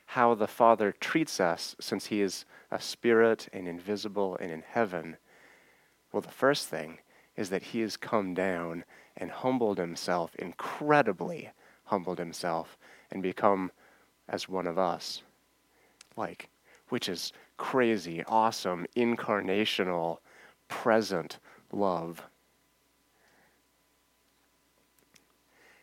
how 0.07 0.35
the 0.35 0.47
Father 0.47 0.93
treats 0.93 1.41
us 1.41 1.77
since 1.81 2.07
He 2.07 2.23
is 2.23 2.47
a 2.71 2.81
spirit 2.81 3.49
and 3.53 3.69
invisible 3.69 4.37
and 4.41 4.51
in 4.51 4.63
heaven? 4.63 5.19
Well, 6.13 6.23
the 6.23 6.29
first 6.29 6.69
thing 6.69 6.99
is 7.37 7.51
that 7.51 7.63
He 7.63 7.81
has 7.81 7.97
come 7.97 8.35
down 8.35 8.85
and 9.17 9.31
humbled 9.31 9.79
Himself, 9.79 10.35
incredibly 10.37 11.51
humbled 11.85 12.19
Himself, 12.19 12.77
and 13.11 13.23
become 13.23 13.71
as 14.29 14.49
one 14.49 14.67
of 14.67 14.79
us. 14.79 15.23
Like, 16.17 16.49
which 16.89 17.09
is 17.09 17.33
crazy, 17.57 18.25
awesome, 18.27 18.87
incarnational, 18.97 20.19
present 20.69 21.39
love. 21.73 22.23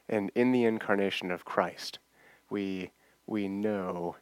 And 0.07 0.31
in 0.35 0.51
the 0.51 0.65
incarnation 0.65 1.31
of 1.31 1.45
Christ, 1.45 1.99
we, 2.49 2.91
we 3.25 3.47
know 3.47 4.15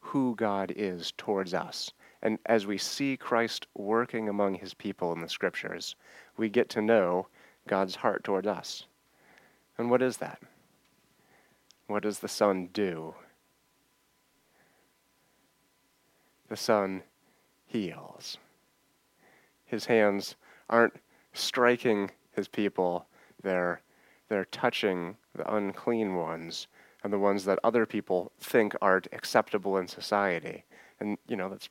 who 0.00 0.34
God 0.34 0.72
is 0.74 1.12
towards 1.16 1.54
us. 1.54 1.92
And 2.22 2.38
as 2.46 2.66
we 2.66 2.78
see 2.78 3.16
Christ 3.16 3.66
working 3.74 4.28
among 4.28 4.54
his 4.54 4.74
people 4.74 5.12
in 5.12 5.20
the 5.20 5.28
scriptures, 5.28 5.94
we 6.36 6.48
get 6.48 6.68
to 6.70 6.82
know 6.82 7.28
God's 7.68 7.96
heart 7.96 8.24
towards 8.24 8.46
us. 8.46 8.84
And 9.76 9.90
what 9.90 10.02
is 10.02 10.16
that? 10.16 10.40
What 11.86 12.02
does 12.02 12.18
the 12.18 12.28
Son 12.28 12.68
do? 12.72 13.14
The 16.48 16.56
Son 16.56 17.02
heals. 17.66 18.38
His 19.64 19.84
hands 19.84 20.34
aren't 20.68 20.94
striking 21.32 22.10
his 22.32 22.48
people, 22.48 23.06
they're, 23.42 23.80
they're 24.28 24.46
touching 24.46 25.16
the 25.34 25.54
unclean 25.54 26.14
ones 26.14 26.66
and 27.04 27.12
the 27.12 27.18
ones 27.18 27.44
that 27.44 27.58
other 27.62 27.86
people 27.86 28.32
think 28.40 28.74
aren't 28.82 29.08
acceptable 29.12 29.76
in 29.78 29.86
society. 29.86 30.64
And, 31.00 31.16
you 31.28 31.36
know, 31.36 31.48
that's 31.48 31.68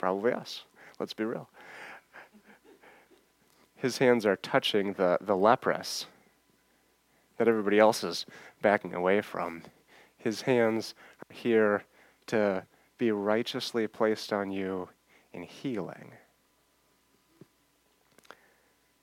probably 0.00 0.32
us. 0.32 0.64
Let's 0.98 1.12
be 1.12 1.24
real. 1.24 1.50
His 3.76 3.98
hands 3.98 4.24
are 4.24 4.36
touching 4.36 4.94
the, 4.94 5.18
the 5.20 5.36
leprous 5.36 6.06
that 7.36 7.48
everybody 7.48 7.78
else 7.78 8.02
is 8.02 8.24
backing 8.62 8.94
away 8.94 9.20
from. 9.20 9.62
His 10.16 10.42
hands 10.42 10.94
are 11.18 11.34
here 11.34 11.84
to 12.28 12.64
be 12.98 13.10
righteously 13.12 13.86
placed 13.86 14.32
on 14.32 14.50
you 14.50 14.88
in 15.32 15.42
healing. 15.42 16.12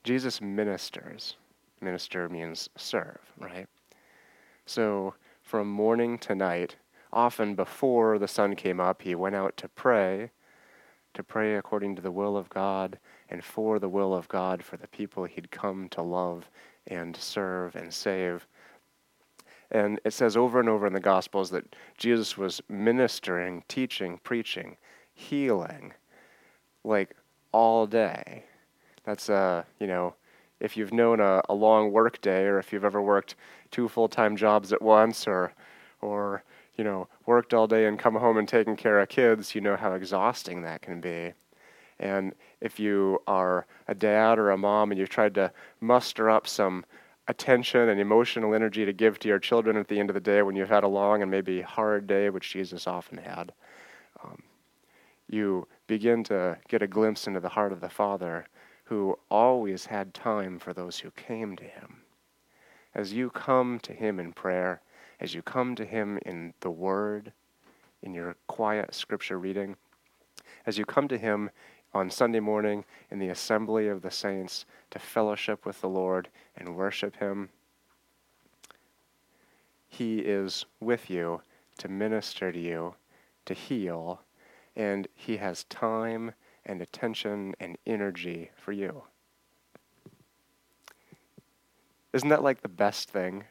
Jesus 0.03 0.41
ministers. 0.41 1.35
Minister 1.79 2.27
means 2.27 2.69
serve, 2.75 3.19
right? 3.37 3.67
So 4.65 5.13
from 5.43 5.69
morning 5.69 6.17
to 6.19 6.33
night, 6.33 6.75
often 7.13 7.53
before 7.55 8.17
the 8.17 8.27
sun 8.27 8.55
came 8.55 8.79
up, 8.79 9.03
he 9.03 9.15
went 9.15 9.35
out 9.35 9.57
to 9.57 9.67
pray, 9.69 10.31
to 11.17 11.23
pray 11.23 11.55
according 11.55 11.95
to 11.95 12.01
the 12.01 12.11
will 12.11 12.37
of 12.37 12.47
God 12.47 12.99
and 13.29 13.43
for 13.43 13.79
the 13.79 13.89
will 13.89 14.13
of 14.13 14.27
God 14.27 14.63
for 14.63 14.77
the 14.77 14.87
people 14.87 15.23
he'd 15.23 15.49
come 15.49 15.89
to 15.89 16.03
love 16.03 16.47
and 16.85 17.17
serve 17.17 17.75
and 17.75 17.91
save. 17.91 18.45
And 19.71 19.99
it 20.05 20.13
says 20.13 20.37
over 20.37 20.59
and 20.59 20.69
over 20.69 20.85
in 20.85 20.93
the 20.93 20.99
Gospels 20.99 21.49
that 21.49 21.75
Jesus 21.97 22.37
was 22.37 22.61
ministering, 22.69 23.63
teaching, 23.67 24.19
preaching, 24.23 24.77
healing, 25.11 25.93
like 26.83 27.15
all 27.51 27.87
day. 27.87 28.43
That's, 29.03 29.27
uh, 29.27 29.63
you 29.79 29.87
know, 29.87 30.13
if 30.59 30.77
you've 30.77 30.93
known 30.93 31.19
a, 31.19 31.41
a 31.49 31.53
long 31.55 31.91
work 31.91 32.21
day 32.21 32.43
or 32.43 32.59
if 32.59 32.71
you've 32.71 32.85
ever 32.85 33.01
worked 33.01 33.33
two 33.71 33.87
full-time 33.87 34.37
jobs 34.37 34.71
at 34.71 34.83
once 34.83 35.27
or, 35.27 35.51
or, 35.99 36.43
you 36.77 36.83
know, 36.83 37.07
worked 37.25 37.53
all 37.53 37.67
day 37.67 37.87
and 37.87 37.99
come 37.99 38.15
home 38.15 38.37
and 38.37 38.47
taken 38.47 38.75
care 38.75 38.99
of 38.99 39.09
kids, 39.09 39.55
you 39.55 39.61
know 39.61 39.75
how 39.75 39.93
exhausting 39.93 40.61
that 40.61 40.81
can 40.81 41.01
be. 41.01 41.33
And 41.99 42.35
if 42.61 42.79
you 42.79 43.19
are 43.25 43.65
a 43.87 43.95
dad 43.95 44.37
or 44.37 44.51
a 44.51 44.57
mom 44.57 44.91
and 44.91 44.99
you've 44.99 45.09
tried 45.09 45.33
to 45.35 45.51
muster 45.81 46.29
up 46.29 46.47
some 46.47 46.85
attention 47.27 47.89
and 47.89 47.99
emotional 47.99 48.53
energy 48.53 48.85
to 48.85 48.93
give 48.93 49.19
to 49.19 49.27
your 49.27 49.39
children 49.39 49.75
at 49.75 49.87
the 49.87 49.99
end 49.99 50.09
of 50.09 50.13
the 50.13 50.19
day 50.19 50.41
when 50.43 50.55
you've 50.55 50.69
had 50.69 50.83
a 50.83 50.87
long 50.87 51.21
and 51.21 51.31
maybe 51.31 51.61
hard 51.61 52.07
day, 52.07 52.29
which 52.29 52.53
Jesus 52.53 52.87
often 52.87 53.17
had, 53.17 53.51
um, 54.23 54.41
you 55.27 55.67
begin 55.87 56.23
to 56.25 56.57
get 56.67 56.81
a 56.81 56.87
glimpse 56.87 57.27
into 57.27 57.39
the 57.39 57.49
heart 57.49 57.71
of 57.71 57.81
the 57.81 57.89
Father 57.89 58.45
who 58.85 59.17
always 59.29 59.85
had 59.85 60.13
time 60.13 60.59
for 60.59 60.73
those 60.73 60.99
who 60.99 61.11
came 61.11 61.55
to 61.57 61.65
him. 61.65 61.97
As 62.95 63.11
you 63.11 63.29
come 63.29 63.79
to 63.79 63.93
him 63.93 64.19
in 64.19 64.31
prayer, 64.31 64.81
as 65.19 65.33
you 65.33 65.41
come 65.41 65.75
to 65.75 65.85
him 65.85 66.19
in 66.25 66.53
the 66.59 66.71
Word, 66.71 67.33
in 68.01 68.13
your 68.13 68.35
quiet 68.47 68.93
scripture 68.93 69.39
reading, 69.39 69.75
as 70.65 70.77
you 70.77 70.85
come 70.85 71.07
to 71.07 71.17
him 71.17 71.49
on 71.93 72.11
Sunday 72.11 72.39
morning 72.39 72.85
in 73.09 73.19
the 73.19 73.29
assembly 73.29 73.87
of 73.87 74.01
the 74.01 74.11
saints 74.11 74.65
to 74.91 74.99
fellowship 74.99 75.65
with 75.65 75.81
the 75.81 75.89
Lord 75.89 76.29
and 76.55 76.75
worship 76.75 77.15
Him. 77.17 77.49
He 79.89 80.19
is 80.19 80.65
with 80.79 81.09
you 81.09 81.41
to 81.79 81.87
minister 81.87 82.51
to 82.51 82.59
you, 82.59 82.95
to 83.45 83.53
heal, 83.53 84.21
and 84.75 85.07
He 85.15 85.37
has 85.37 85.63
time 85.65 86.33
and 86.65 86.81
attention 86.81 87.55
and 87.59 87.77
energy 87.87 88.51
for 88.55 88.73
you. 88.73 89.03
Isn't 92.13 92.29
that 92.29 92.43
like 92.43 92.61
the 92.61 92.67
best 92.67 93.09
thing? 93.09 93.45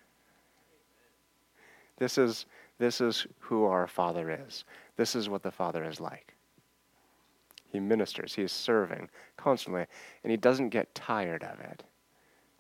This 1.97 2.19
is, 2.19 2.47
this 2.79 3.01
is 3.01 3.27
who 3.39 3.65
our 3.65 3.87
Father 3.87 4.31
is. 4.47 4.65
This 4.97 5.15
is 5.15 5.29
what 5.29 5.43
the 5.43 5.51
Father 5.51 5.85
is 5.85 6.01
like. 6.01 6.37
He 7.77 7.81
ministers, 7.81 8.35
he 8.35 8.43
is 8.43 8.53
serving 8.53 9.11
constantly, 9.37 9.87
and 10.23 10.31
he 10.31 10.37
doesn't 10.37 10.71
get 10.71 10.95
tired 10.95 11.43
of 11.43 11.61
it. 11.61 11.83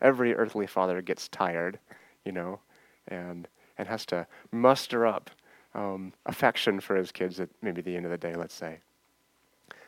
Every 0.02 0.34
earthly 0.34 0.66
father 0.66 1.00
gets 1.00 1.28
tired, 1.28 1.78
you 2.24 2.32
know, 2.32 2.60
and, 3.08 3.48
and 3.78 3.88
has 3.88 4.04
to 4.06 4.26
muster 4.52 5.06
up 5.06 5.30
um, 5.74 6.12
affection 6.26 6.80
for 6.80 6.96
his 6.96 7.12
kids 7.12 7.40
at 7.40 7.48
maybe 7.62 7.80
the 7.80 7.96
end 7.96 8.04
of 8.04 8.10
the 8.10 8.18
day, 8.18 8.34
let's 8.34 8.54
say. 8.54 8.80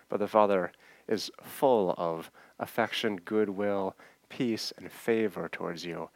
But 0.09 0.21
the 0.21 0.29
Father 0.29 0.73
is 1.09 1.31
full 1.43 1.95
of 1.99 2.31
affection, 2.59 3.17
goodwill, 3.25 3.97
peace, 4.29 4.73
and 4.79 4.91
favor 4.91 5.49
towards 5.49 5.85
you 5.85 6.09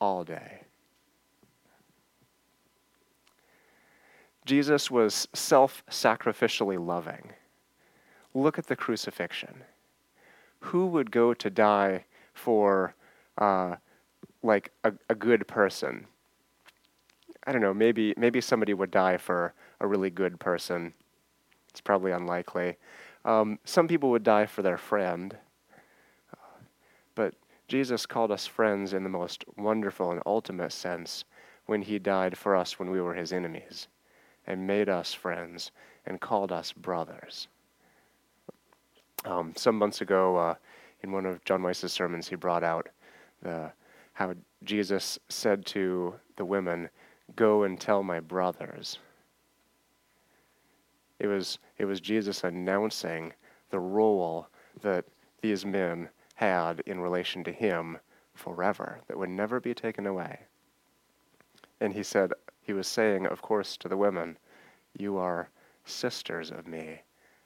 all 0.00 0.24
day. 0.24 0.62
Jesus 4.44 4.90
was 4.90 5.28
self 5.34 5.84
sacrificially 5.88 6.84
loving. 6.84 7.32
Look 8.34 8.58
at 8.58 8.66
the 8.66 8.76
crucifixion. 8.76 9.62
Who 10.60 10.86
would 10.88 11.10
go 11.10 11.34
to 11.34 11.50
die 11.50 12.04
for, 12.34 12.94
uh, 13.38 13.76
like, 14.42 14.72
a, 14.84 14.92
a 15.08 15.14
good 15.14 15.46
person? 15.46 16.06
I 17.46 17.52
don't 17.52 17.60
know, 17.60 17.74
maybe, 17.74 18.14
maybe 18.16 18.40
somebody 18.40 18.74
would 18.74 18.90
die 18.90 19.16
for 19.16 19.54
a 19.80 19.86
really 19.86 20.10
good 20.10 20.38
person. 20.40 20.94
It's 21.70 21.80
probably 21.80 22.12
unlikely. 22.12 22.76
Um, 23.24 23.58
some 23.64 23.88
people 23.88 24.10
would 24.10 24.22
die 24.24 24.46
for 24.46 24.62
their 24.62 24.78
friend. 24.78 25.36
But 27.14 27.34
Jesus 27.68 28.06
called 28.06 28.30
us 28.30 28.46
friends 28.46 28.92
in 28.92 29.02
the 29.02 29.08
most 29.08 29.44
wonderful 29.56 30.10
and 30.10 30.22
ultimate 30.26 30.72
sense 30.72 31.24
when 31.66 31.82
he 31.82 31.98
died 31.98 32.36
for 32.36 32.56
us 32.56 32.78
when 32.78 32.90
we 32.90 33.00
were 33.00 33.14
his 33.14 33.32
enemies 33.32 33.88
and 34.46 34.66
made 34.66 34.88
us 34.88 35.12
friends 35.12 35.70
and 36.06 36.20
called 36.20 36.52
us 36.52 36.72
brothers. 36.72 37.48
Um, 39.24 39.52
some 39.56 39.78
months 39.78 40.00
ago, 40.00 40.36
uh, 40.36 40.54
in 41.02 41.12
one 41.12 41.26
of 41.26 41.44
John 41.44 41.62
Weiss's 41.62 41.92
sermons, 41.92 42.28
he 42.28 42.34
brought 42.34 42.64
out 42.64 42.88
the, 43.42 43.70
how 44.12 44.34
Jesus 44.64 45.18
said 45.28 45.64
to 45.66 46.14
the 46.36 46.44
women, 46.44 46.88
Go 47.36 47.62
and 47.62 47.80
tell 47.80 48.02
my 48.02 48.20
brothers. 48.20 48.98
It 51.18 51.28
was, 51.28 51.58
it 51.78 51.84
was 51.84 52.00
Jesus 52.00 52.44
announcing 52.44 53.32
the 53.70 53.78
role 53.78 54.48
that 54.82 55.04
these 55.40 55.64
men 55.64 56.08
had 56.34 56.80
in 56.86 57.00
relation 57.00 57.44
to 57.44 57.52
him 57.52 57.98
forever, 58.34 59.00
that 59.06 59.18
would 59.18 59.30
never 59.30 59.60
be 59.60 59.74
taken 59.74 60.06
away. 60.06 60.40
And 61.80 61.92
he 61.92 62.02
said, 62.02 62.32
he 62.62 62.72
was 62.72 62.86
saying, 62.86 63.26
of 63.26 63.42
course, 63.42 63.76
to 63.78 63.88
the 63.88 63.96
women, 63.96 64.38
You 64.96 65.18
are 65.18 65.48
sisters 65.84 66.50
of 66.50 66.66
me. 66.66 67.02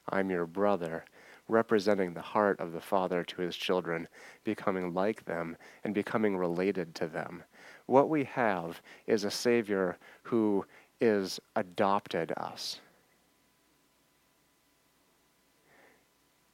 I'm 0.09 0.31
your 0.31 0.47
brother 0.47 1.05
representing 1.49 2.13
the 2.13 2.21
heart 2.21 2.61
of 2.61 2.73
the 2.73 2.81
Father 2.81 3.23
to 3.23 3.43
his 3.43 3.57
children, 3.57 4.09
becoming 4.45 4.93
like 4.93 5.25
them 5.25 5.57
and 5.85 5.95
becoming 5.95 6.37
related 6.37 6.95
to 6.97 7.07
them. 7.07 7.43
What 7.87 8.09
we 8.09 8.25
have 8.25 8.81
is 9.07 9.25
a 9.25 9.31
Savior 9.31 9.97
who 10.23 10.65
is 11.01 11.41
adopted 11.55 12.33
us. 12.37 12.81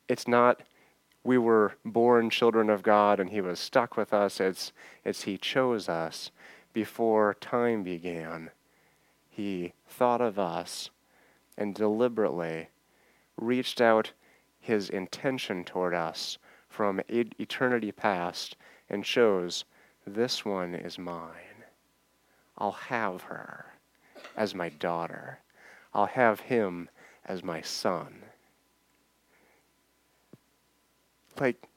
It's 0.09 0.29
not 0.29 0.63
we 1.25 1.39
were 1.39 1.75
born 1.85 2.29
children 2.29 2.69
of 2.69 2.83
God 2.83 3.21
and 3.21 3.31
he 3.31 3.41
was 3.41 3.61
stuck 3.61 3.97
with 3.97 4.13
us. 4.13 4.41
It's, 4.41 4.73
it's 5.05 5.23
he 5.23 5.39
chose 5.39 5.89
us 5.89 6.33
before 6.73 7.35
time 7.35 7.83
began. 7.83 8.51
He 9.29 9.73
thought 9.87 10.21
of 10.21 10.39
us 10.39 10.91
and 11.57 11.75
deliberately 11.75 12.69
reached 13.37 13.81
out 13.81 14.13
his 14.61 14.91
intention 14.91 15.65
toward 15.65 15.95
us 15.95 16.39
from 16.69 17.01
eternity 17.09 17.93
past 17.93 18.57
and 18.89 19.05
shows 19.05 19.65
this 20.07 20.45
one 20.45 20.75
is 20.75 20.99
mine. 20.99 21.65
I'll 22.59 22.73
have 22.73 23.23
her 23.23 23.67
as 24.37 24.55
my 24.55 24.69
daughter. 24.69 25.39
I'll 25.95 26.07
have 26.07 26.41
him 26.41 26.89
as 27.25 27.43
my 27.43 27.61
son. 27.61 28.23
Like, 31.39 31.69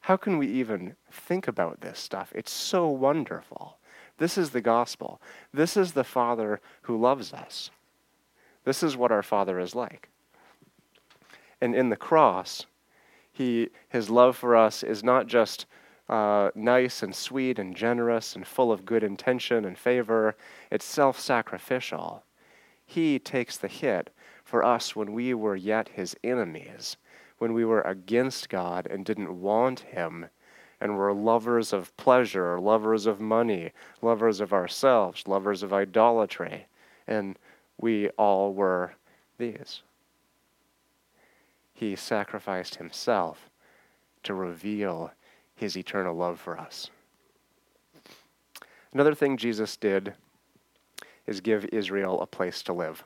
how 0.00 0.16
can 0.16 0.38
we 0.38 0.46
even 0.48 0.96
think 1.10 1.48
about 1.48 1.80
this 1.80 1.98
stuff? 1.98 2.32
It's 2.34 2.50
so 2.50 2.88
wonderful 2.88 3.76
This 4.20 4.36
is 4.36 4.50
the 4.50 4.60
gospel. 4.60 5.18
This 5.52 5.78
is 5.78 5.92
the 5.92 6.04
Father 6.04 6.60
who 6.82 7.00
loves 7.00 7.32
us. 7.32 7.70
This 8.64 8.82
is 8.82 8.94
what 8.94 9.10
our 9.10 9.22
Father 9.22 9.58
is 9.58 9.74
like. 9.74 10.10
And 11.58 11.74
in 11.74 11.88
the 11.88 11.96
cross, 11.96 12.66
he, 13.32 13.70
his 13.88 14.10
love 14.10 14.36
for 14.36 14.54
us 14.54 14.82
is 14.82 15.02
not 15.02 15.26
just 15.26 15.64
uh, 16.10 16.50
nice 16.54 17.02
and 17.02 17.14
sweet 17.14 17.58
and 17.58 17.74
generous 17.74 18.36
and 18.36 18.46
full 18.46 18.70
of 18.70 18.84
good 18.84 19.02
intention 19.02 19.64
and 19.64 19.78
favor, 19.78 20.36
it's 20.70 20.84
self 20.84 21.18
sacrificial. 21.18 22.22
He 22.84 23.18
takes 23.18 23.56
the 23.56 23.68
hit 23.68 24.10
for 24.44 24.62
us 24.62 24.94
when 24.94 25.14
we 25.14 25.32
were 25.32 25.56
yet 25.56 25.88
his 25.88 26.14
enemies, 26.22 26.98
when 27.38 27.54
we 27.54 27.64
were 27.64 27.82
against 27.82 28.50
God 28.50 28.86
and 28.86 29.02
didn't 29.02 29.40
want 29.40 29.80
him, 29.80 30.28
and 30.80 30.96
were 30.96 31.12
lovers 31.12 31.72
of 31.72 31.94
pleasure, 31.96 32.58
lovers 32.58 33.06
of 33.06 33.20
money, 33.20 33.72
lovers 34.00 34.40
of 34.40 34.52
ourselves, 34.52 35.28
lovers 35.28 35.62
of 35.62 35.72
idolatry. 35.72 36.66
And 37.06 37.38
we 37.78 38.08
all 38.10 38.54
were 38.54 38.94
these. 39.38 39.82
He 41.74 41.96
sacrificed 41.96 42.76
himself 42.76 43.50
to 44.22 44.34
reveal 44.34 45.12
his 45.54 45.76
eternal 45.76 46.14
love 46.14 46.40
for 46.40 46.58
us. 46.58 46.90
Another 48.92 49.14
thing 49.14 49.36
Jesus 49.36 49.76
did 49.76 50.14
is 51.26 51.40
give 51.40 51.66
Israel 51.66 52.20
a 52.20 52.26
place 52.26 52.62
to 52.62 52.72
live. 52.72 53.04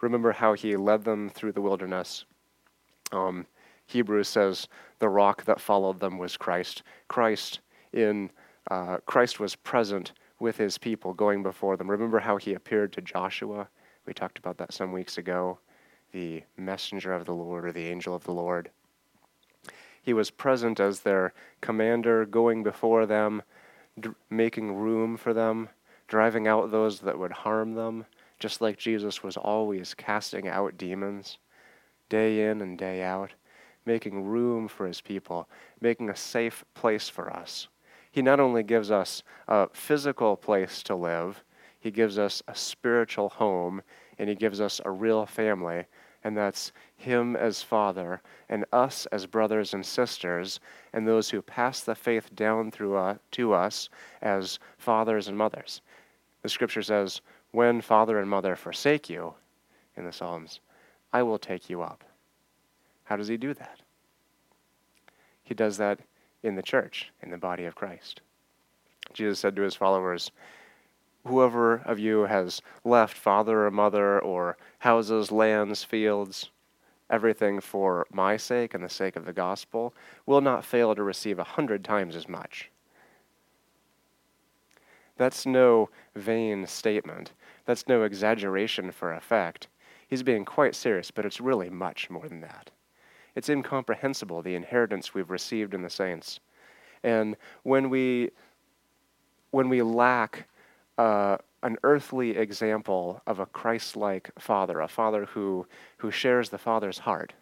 Remember 0.00 0.32
how 0.32 0.54
he 0.54 0.76
led 0.76 1.04
them 1.04 1.30
through 1.30 1.52
the 1.52 1.60
wilderness. 1.60 2.24
Um, 3.12 3.46
Hebrews 3.86 4.28
says 4.28 4.68
the 4.98 5.08
rock 5.08 5.44
that 5.44 5.60
followed 5.60 6.00
them 6.00 6.18
was 6.18 6.36
Christ. 6.36 6.82
Christ 7.08 7.60
in 7.92 8.30
uh, 8.70 8.98
Christ 9.06 9.38
was 9.38 9.54
present 9.54 10.12
with 10.40 10.56
his 10.56 10.76
people 10.76 11.14
going 11.14 11.42
before 11.42 11.76
them. 11.76 11.90
Remember 11.90 12.18
how 12.18 12.36
he 12.36 12.54
appeared 12.54 12.92
to 12.94 13.00
Joshua? 13.00 13.68
We 14.06 14.12
talked 14.12 14.38
about 14.38 14.58
that 14.58 14.72
some 14.72 14.92
weeks 14.92 15.18
ago. 15.18 15.58
The 16.12 16.42
messenger 16.56 17.12
of 17.12 17.24
the 17.24 17.34
Lord 17.34 17.64
or 17.64 17.72
the 17.72 17.86
angel 17.86 18.14
of 18.14 18.24
the 18.24 18.32
Lord. 18.32 18.70
He 20.02 20.12
was 20.12 20.30
present 20.30 20.78
as 20.78 21.00
their 21.00 21.32
commander, 21.60 22.24
going 22.26 22.62
before 22.62 23.06
them, 23.06 23.42
making 24.30 24.74
room 24.76 25.16
for 25.16 25.34
them, 25.34 25.68
driving 26.06 26.46
out 26.46 26.70
those 26.70 27.00
that 27.00 27.18
would 27.18 27.32
harm 27.32 27.74
them, 27.74 28.06
just 28.38 28.60
like 28.60 28.78
Jesus 28.78 29.22
was 29.22 29.36
always 29.36 29.94
casting 29.94 30.46
out 30.46 30.78
demons, 30.78 31.38
day 32.08 32.48
in 32.48 32.60
and 32.60 32.78
day 32.78 33.02
out, 33.02 33.32
making 33.86 34.24
room 34.24 34.68
for 34.68 34.86
his 34.86 35.00
people, 35.00 35.48
making 35.80 36.10
a 36.10 36.16
safe 36.16 36.64
place 36.74 37.08
for 37.08 37.32
us. 37.32 37.68
He 38.10 38.22
not 38.22 38.40
only 38.40 38.62
gives 38.62 38.90
us 38.90 39.22
a 39.48 39.68
physical 39.72 40.36
place 40.36 40.82
to 40.84 40.94
live, 40.94 41.42
he 41.78 41.90
gives 41.90 42.18
us 42.18 42.42
a 42.48 42.54
spiritual 42.54 43.28
home, 43.28 43.82
and 44.18 44.28
he 44.28 44.34
gives 44.34 44.60
us 44.60 44.80
a 44.84 44.90
real 44.90 45.24
family 45.24 45.84
and 46.26 46.36
that's 46.36 46.72
Him 46.96 47.36
as 47.36 47.62
Father, 47.62 48.20
and 48.48 48.64
us 48.72 49.06
as 49.12 49.26
brothers 49.26 49.74
and 49.74 49.86
sisters, 49.86 50.58
and 50.92 51.06
those 51.06 51.30
who 51.30 51.40
pass 51.40 51.82
the 51.82 51.94
faith 51.94 52.34
down 52.34 52.72
through 52.72 52.96
uh, 52.96 53.14
to 53.30 53.52
us 53.52 53.88
as 54.20 54.58
fathers 54.76 55.28
and 55.28 55.38
mothers. 55.38 55.82
The 56.42 56.48
scripture 56.48 56.82
says, 56.82 57.20
When 57.52 57.80
father 57.80 58.18
and 58.18 58.28
mother 58.28 58.56
forsake 58.56 59.08
you, 59.08 59.34
in 59.96 60.04
the 60.04 60.12
Psalms, 60.12 60.58
I 61.12 61.22
will 61.22 61.38
take 61.38 61.70
you 61.70 61.80
up. 61.80 62.02
How 63.06 63.16
does 63.16 63.28
He 63.28 63.36
do 63.36 63.54
that? 63.54 63.80
He 65.42 65.54
does 65.54 65.76
that 65.78 66.00
in 66.42 66.54
the 66.56 66.62
church, 66.62 67.12
in 67.22 67.30
the 67.30 67.38
body 67.38 67.64
of 67.64 67.74
Christ. 67.74 68.20
Jesus 69.12 69.38
said 69.38 69.56
to 69.56 69.62
his 69.62 69.74
followers, 69.74 70.30
whoever 71.24 71.76
of 71.84 71.98
you 71.98 72.22
has 72.22 72.60
left 72.84 73.16
father 73.16 73.66
or 73.66 73.70
mother 73.70 74.20
or 74.20 74.56
houses, 74.80 75.32
lands, 75.32 75.82
fields, 75.84 76.50
everything 77.10 77.60
for 77.60 78.06
my 78.12 78.36
sake 78.36 78.74
and 78.74 78.82
the 78.82 78.88
sake 78.88 79.16
of 79.16 79.24
the 79.24 79.32
gospel 79.32 79.94
will 80.26 80.40
not 80.40 80.64
fail 80.64 80.94
to 80.94 81.02
receive 81.02 81.38
a 81.38 81.44
hundred 81.44 81.84
times 81.84 82.16
as 82.16 82.28
much. 82.28 82.70
That's 85.16 85.46
no 85.46 85.88
vain 86.14 86.66
statement. 86.66 87.32
That's 87.64 87.88
no 87.88 88.02
exaggeration 88.02 88.92
for 88.92 89.12
effect. 89.12 89.68
He's 90.06 90.22
being 90.22 90.44
quite 90.44 90.74
serious, 90.74 91.10
but 91.10 91.24
it's 91.24 91.40
really 91.40 91.70
much 91.70 92.10
more 92.10 92.28
than 92.28 92.40
that. 92.42 92.70
It's 93.36 93.48
incomprehensible, 93.48 94.42
the 94.42 94.56
inheritance 94.56 95.14
we've 95.14 95.30
received 95.30 95.74
in 95.74 95.82
the 95.82 95.90
saints. 95.90 96.40
And 97.04 97.36
when 97.62 97.90
we, 97.90 98.30
when 99.52 99.68
we 99.68 99.82
lack 99.82 100.48
uh, 100.98 101.36
an 101.62 101.76
earthly 101.82 102.36
example 102.36 103.20
of 103.26 103.40
a 103.40 103.46
Christ 103.46 103.96
like 103.96 104.30
father, 104.38 104.80
a 104.80 104.88
father 104.88 105.24
who, 105.26 105.66
who 105.98 106.10
shares 106.10 106.48
the 106.48 106.58
father's 106.58 106.98
heart. 106.98 107.32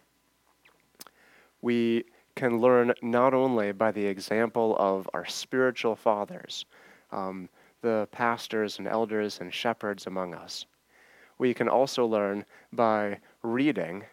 We 1.63 2.05
can 2.35 2.59
learn 2.59 2.95
not 3.03 3.35
only 3.35 3.73
by 3.73 3.93
the 3.93 4.07
example 4.07 4.77
of 4.79 5.09
our 5.15 5.25
spiritual 5.27 5.95
fathers, 5.95 6.65
um, 7.13 7.49
the 7.83 8.09
pastors 8.13 8.79
and 8.79 8.89
elders 8.89 9.41
and 9.41 9.53
shepherds 9.53 10.07
among 10.07 10.35
us. 10.35 10.67
We 11.39 11.53
can 11.53 11.69
also 11.69 12.07
learn 12.07 12.45
by 12.73 13.19
reading 13.43 14.05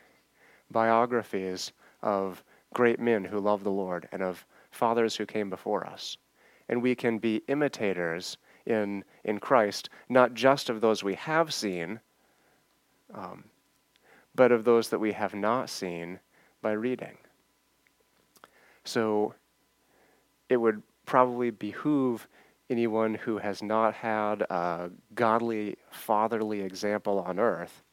biographies 0.72 1.72
of 2.02 2.44
great 2.74 3.00
men 3.00 3.24
who 3.24 3.40
love 3.40 3.64
the 3.64 3.72
Lord 3.72 4.08
and 4.12 4.22
of 4.22 4.46
fathers 4.72 5.16
who 5.16 5.26
came 5.26 5.50
before 5.50 5.86
us. 5.86 6.18
And 6.70 6.82
we 6.82 6.96
can 6.96 7.18
be 7.18 7.44
imitators 7.48 8.38
in, 8.66 9.04
in 9.24 9.40
Christ, 9.40 9.90
not 10.10 10.34
just 10.34 10.70
of 10.70 10.82
those 10.82 11.04
we 11.04 11.16
have 11.16 11.54
seen, 11.54 12.00
um, 13.14 13.44
but 14.34 14.52
of 14.52 14.64
those 14.64 14.90
that 14.90 15.00
we 15.00 15.12
have 15.12 15.34
not 15.34 15.70
seen 15.70 16.20
by 16.62 16.72
reading. 16.72 17.18
So 18.84 19.34
it 20.50 20.58
would 20.58 20.82
probably 21.06 21.50
behoove 21.50 22.28
anyone 22.70 23.16
who 23.16 23.38
has 23.38 23.62
not 23.62 23.94
had 23.94 24.44
a 24.44 24.90
godly, 25.14 25.76
fatherly 25.90 26.62
example 26.62 27.20
on 27.20 27.38
earth 27.38 27.84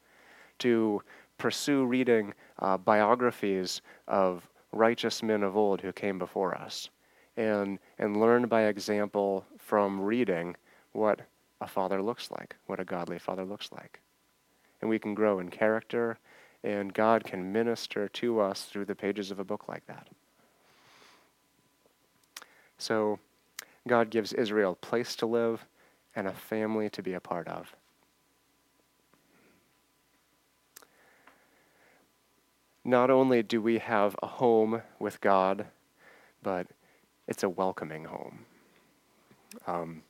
to 0.59 1.01
pursue 1.37 1.85
reading 1.85 2.33
uh, 2.59 2.77
biographies 2.77 3.81
of 4.07 4.47
righteous 4.71 5.23
men 5.23 5.43
of 5.43 5.57
old 5.57 5.81
who 5.81 5.91
came 5.91 6.19
before 6.19 6.55
us 6.55 6.89
and, 7.37 7.79
and 7.97 8.19
learn 8.19 8.47
by 8.47 8.63
example 8.63 9.45
from 9.57 9.99
reading 9.99 10.55
what 10.91 11.21
a 11.61 11.67
father 11.67 12.01
looks 12.01 12.31
like, 12.31 12.55
what 12.67 12.79
a 12.79 12.85
godly 12.85 13.19
father 13.19 13.45
looks 13.45 13.71
like. 13.71 13.99
And 14.81 14.89
we 14.89 14.99
can 14.99 15.13
grow 15.13 15.39
in 15.39 15.49
character, 15.49 16.17
and 16.63 16.93
God 16.93 17.23
can 17.23 17.51
minister 17.51 18.07
to 18.09 18.39
us 18.39 18.65
through 18.65 18.85
the 18.85 18.95
pages 18.95 19.31
of 19.31 19.39
a 19.39 19.43
book 19.43 19.67
like 19.67 19.85
that. 19.87 20.07
So, 22.77 23.19
God 23.87 24.09
gives 24.09 24.33
Israel 24.33 24.73
a 24.73 24.85
place 24.85 25.15
to 25.17 25.25
live 25.25 25.65
and 26.15 26.27
a 26.27 26.33
family 26.33 26.89
to 26.91 27.01
be 27.01 27.13
a 27.13 27.19
part 27.19 27.47
of. 27.47 27.75
Not 32.89 33.11
only 33.11 33.43
do 33.43 33.61
we 33.61 33.77
have 33.77 34.15
a 34.23 34.25
home 34.25 34.81
with 34.97 35.21
God, 35.21 35.67
but 36.41 36.65
it's 37.27 37.43
a 37.43 37.49
welcoming 37.49 38.05
home. 38.05 38.39
Um, 39.67 40.01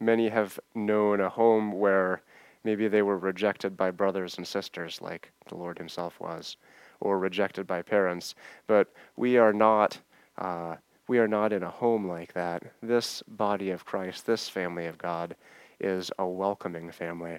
many 0.00 0.28
have 0.30 0.58
known 0.74 1.20
a 1.20 1.28
home 1.28 1.70
where 1.70 2.22
maybe 2.64 2.88
they 2.88 3.02
were 3.02 3.18
rejected 3.18 3.76
by 3.76 3.92
brothers 3.92 4.36
and 4.36 4.44
sisters, 4.44 5.00
like 5.00 5.30
the 5.46 5.54
Lord 5.54 5.78
Himself 5.78 6.18
was, 6.18 6.56
or 6.98 7.20
rejected 7.20 7.68
by 7.68 7.82
parents. 7.82 8.34
But 8.66 8.88
we 9.14 9.36
are 9.36 9.52
not. 9.52 10.00
Uh, 10.36 10.74
we 11.06 11.20
are 11.20 11.28
not 11.28 11.52
in 11.52 11.62
a 11.62 11.70
home 11.70 12.08
like 12.08 12.32
that. 12.32 12.64
This 12.82 13.22
body 13.28 13.70
of 13.70 13.84
Christ, 13.84 14.26
this 14.26 14.48
family 14.48 14.86
of 14.86 14.98
God, 14.98 15.36
is 15.78 16.10
a 16.18 16.26
welcoming 16.26 16.90
family. 16.90 17.38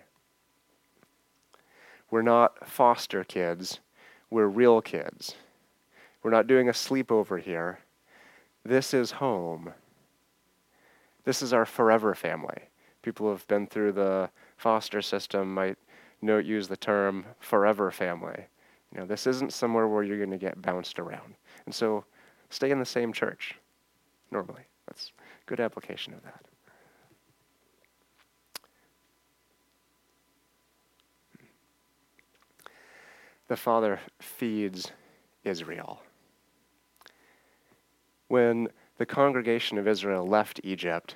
We're 2.09 2.21
not 2.21 2.65
foster 2.65 3.25
kids, 3.25 3.81
we're 4.35 4.47
real 4.47 4.81
kids. 4.81 5.33
We're 6.21 6.29
not 6.29 6.45
doing 6.45 6.67
a 6.67 6.73
sleepover 6.73 7.41
here. 7.41 7.79
This 8.65 8.93
is 8.93 9.11
home. 9.11 9.71
This 11.23 11.41
is 11.41 11.53
our 11.53 11.65
forever 11.65 12.13
family. 12.13 12.63
People 13.01 13.27
who 13.27 13.31
have 13.31 13.47
been 13.47 13.65
through 13.65 13.93
the 13.93 14.29
foster 14.57 15.01
system 15.01 15.53
might 15.53 15.77
note 16.21 16.43
use 16.43 16.67
the 16.67 16.75
term 16.75 17.25
forever 17.39 17.91
family. 17.91 18.47
You 18.91 18.99
know, 18.99 19.05
this 19.05 19.25
isn't 19.25 19.53
somewhere 19.53 19.87
where 19.87 20.03
you're 20.03 20.17
going 20.17 20.31
to 20.31 20.37
get 20.37 20.61
bounced 20.61 20.99
around. 20.99 21.35
And 21.65 21.73
so 21.73 22.03
stay 22.49 22.71
in 22.71 22.79
the 22.79 22.85
same 22.85 23.13
church 23.13 23.55
normally. 24.31 24.63
That's 24.85 25.13
good 25.45 25.61
application 25.61 26.13
of 26.13 26.21
that. 26.23 26.43
The 33.47 33.57
Father 33.57 33.99
feeds 34.19 34.91
Israel. 35.43 36.01
When 38.27 38.69
the 38.97 39.05
congregation 39.05 39.77
of 39.77 39.87
Israel 39.87 40.25
left 40.25 40.59
Egypt 40.63 41.15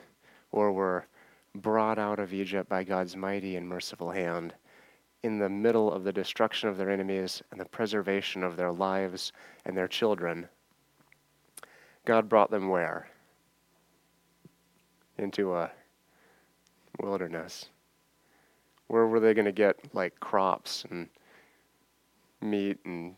or 0.52 0.72
were 0.72 1.06
brought 1.56 1.98
out 1.98 2.20
of 2.20 2.34
Egypt 2.34 2.70
by 2.70 2.84
God's 2.84 3.16
mighty 3.16 3.56
and 3.56 3.68
merciful 3.68 4.12
hand, 4.12 4.54
in 5.24 5.40
the 5.40 5.50
middle 5.50 5.92
of 5.92 6.04
the 6.04 6.14
destruction 6.14 6.70
of 6.70 6.78
their 6.78 6.90
enemies 6.90 7.42
and 7.52 7.60
the 7.60 7.66
preservation 7.66 8.44
of 8.44 8.56
their 8.56 8.72
lives 8.72 9.34
and 9.66 9.76
their 9.76 9.88
children, 9.88 10.48
God 12.06 12.30
brought 12.30 12.52
them 12.52 12.70
where? 12.70 13.10
Into 15.18 15.56
a 15.56 15.72
wilderness. 17.02 17.70
Where 18.88 19.08
were 19.08 19.20
they 19.20 19.34
going 19.34 19.46
to 19.46 19.52
get 19.52 19.78
like 19.94 20.20
crops 20.20 20.86
and 20.90 21.10
meat 22.42 22.80
and 22.86 23.16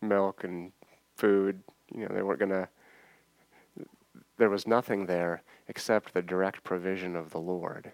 milk 0.00 0.44
and 0.44 0.72
food? 1.16 1.62
You 1.94 2.08
know, 2.08 2.14
they 2.14 2.22
weren't 2.22 2.40
going 2.40 2.50
to 2.50 2.68
there 4.38 4.50
was 4.50 4.66
nothing 4.66 5.06
there 5.06 5.42
except 5.68 6.12
the 6.12 6.22
direct 6.22 6.64
provision 6.64 7.14
of 7.14 7.30
the 7.30 7.38
Lord. 7.38 7.92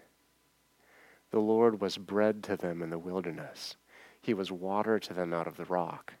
The 1.31 1.39
Lord 1.39 1.79
was 1.79 1.97
bread 1.97 2.43
to 2.45 2.57
them 2.57 2.81
in 2.81 2.89
the 2.89 2.97
wilderness, 2.97 3.75
He 4.19 4.33
was 4.33 4.51
water 4.51 4.97
to 4.99 5.13
them 5.13 5.33
out 5.33 5.45
of 5.45 5.57
the 5.57 5.65
rock. 5.65 6.15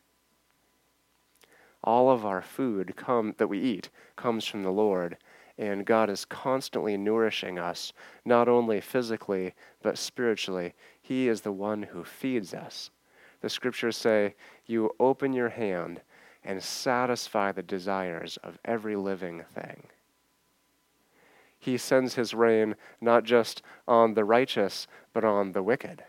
All 1.83 2.11
of 2.11 2.25
our 2.25 2.41
food 2.41 2.95
come, 2.95 3.33
that 3.37 3.47
we 3.47 3.59
eat 3.59 3.89
comes 4.15 4.45
from 4.45 4.63
the 4.63 4.71
Lord, 4.71 5.17
and 5.57 5.85
God 5.85 6.09
is 6.09 6.25
constantly 6.25 6.95
nourishing 6.95 7.57
us, 7.57 7.91
not 8.23 8.47
only 8.47 8.81
physically, 8.81 9.55
but 9.81 9.97
spiritually. 9.97 10.73
He 11.01 11.27
is 11.27 11.41
the 11.41 11.51
one 11.51 11.83
who 11.83 12.03
feeds 12.03 12.53
us. 12.53 12.91
The 13.41 13.49
scriptures 13.49 13.97
say, 13.97 14.35
You 14.65 14.91
open 14.99 15.33
your 15.33 15.49
hand 15.49 16.01
and 16.43 16.61
satisfy 16.63 17.51
the 17.51 17.63
desires 17.63 18.37
of 18.43 18.57
every 18.65 18.95
living 18.95 19.43
thing 19.53 19.87
he 21.59 21.77
sends 21.77 22.15
his 22.15 22.33
rain 22.33 22.75
not 23.01 23.25
just 23.25 23.61
on 23.87 24.13
the 24.13 24.23
righteous, 24.23 24.87
but 25.13 25.25
on 25.25 25.51
the 25.51 25.61
wicked. 25.61 26.03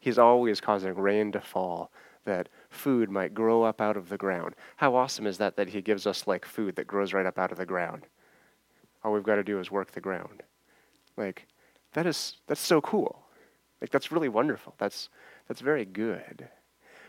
He's 0.00 0.18
always 0.18 0.60
causing 0.60 0.94
rain 0.94 1.30
to 1.32 1.40
fall 1.40 1.92
that 2.24 2.48
food 2.70 3.10
might 3.10 3.34
grow 3.34 3.62
up 3.62 3.80
out 3.80 3.96
of 3.96 4.08
the 4.08 4.16
ground. 4.16 4.54
How 4.76 4.96
awesome 4.96 5.26
is 5.26 5.38
that 5.38 5.56
that 5.56 5.68
he 5.68 5.82
gives 5.82 6.06
us 6.06 6.26
like 6.26 6.44
food 6.44 6.76
that 6.76 6.86
grows 6.86 7.12
right 7.12 7.26
up 7.26 7.38
out 7.38 7.52
of 7.52 7.58
the 7.58 7.66
ground? 7.66 8.06
All 9.04 9.12
we've 9.12 9.22
got 9.22 9.36
to 9.36 9.44
do 9.44 9.60
is 9.60 9.70
work 9.70 9.92
the 9.92 10.00
ground. 10.00 10.42
Like 11.16 11.46
that 11.92 12.06
is 12.06 12.36
that's 12.46 12.60
so 12.60 12.80
cool. 12.80 13.22
Like 13.80 13.90
that's 13.90 14.10
really 14.10 14.28
wonderful. 14.28 14.74
That's 14.78 15.08
that's 15.48 15.60
very 15.60 15.84
good. 15.84 16.48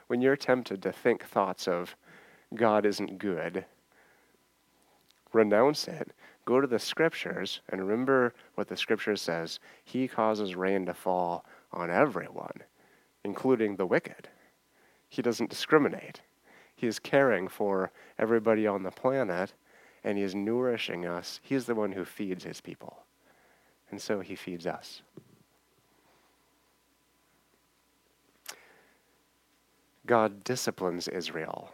When 0.08 0.22
you're 0.22 0.36
tempted 0.36 0.82
to 0.82 0.92
think 0.92 1.24
thoughts 1.24 1.68
of 1.68 1.96
God 2.56 2.86
isn't 2.86 3.20
good, 3.20 3.66
renounce 5.32 5.88
it 5.88 6.14
Go 6.50 6.60
to 6.60 6.66
the 6.66 6.80
scriptures 6.80 7.62
and 7.70 7.80
remember 7.80 8.34
what 8.56 8.70
the 8.70 8.76
scripture 8.76 9.16
says. 9.16 9.60
He 9.84 10.08
causes 10.08 10.56
rain 10.56 10.88
to 10.88 10.96
fall 10.96 11.46
on 11.72 11.92
everyone, 11.92 12.64
including 13.24 13.76
the 13.76 13.86
wicked. 13.86 14.30
He 15.10 15.22
doesn't 15.22 15.52
discriminate. 15.52 16.22
He 16.76 16.88
is 16.88 16.98
caring 16.98 17.50
for 17.50 17.92
everybody 18.18 18.66
on 18.66 18.82
the 18.82 18.90
planet, 18.90 19.54
and 20.04 20.18
He 20.18 20.24
is 20.24 20.34
nourishing 20.34 21.06
us. 21.06 21.40
He 21.44 21.54
is 21.54 21.68
the 21.68 21.76
one 21.76 21.92
who 21.92 22.04
feeds 22.04 22.46
His 22.46 22.62
people. 22.62 23.04
And 23.92 24.02
so 24.02 24.20
He 24.20 24.36
feeds 24.36 24.66
us. 24.66 25.04
God 30.10 30.44
disciplines 30.44 31.08
Israel 31.08 31.70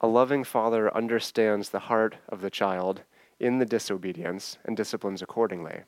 A 0.00 0.06
loving 0.06 0.42
father 0.42 0.96
understands 0.96 1.68
the 1.68 1.80
heart 1.80 2.16
of 2.30 2.40
the 2.40 2.48
child 2.48 3.02
in 3.38 3.58
the 3.58 3.66
disobedience 3.66 4.56
and 4.64 4.74
disciplines 4.74 5.20
accordingly. 5.20 5.82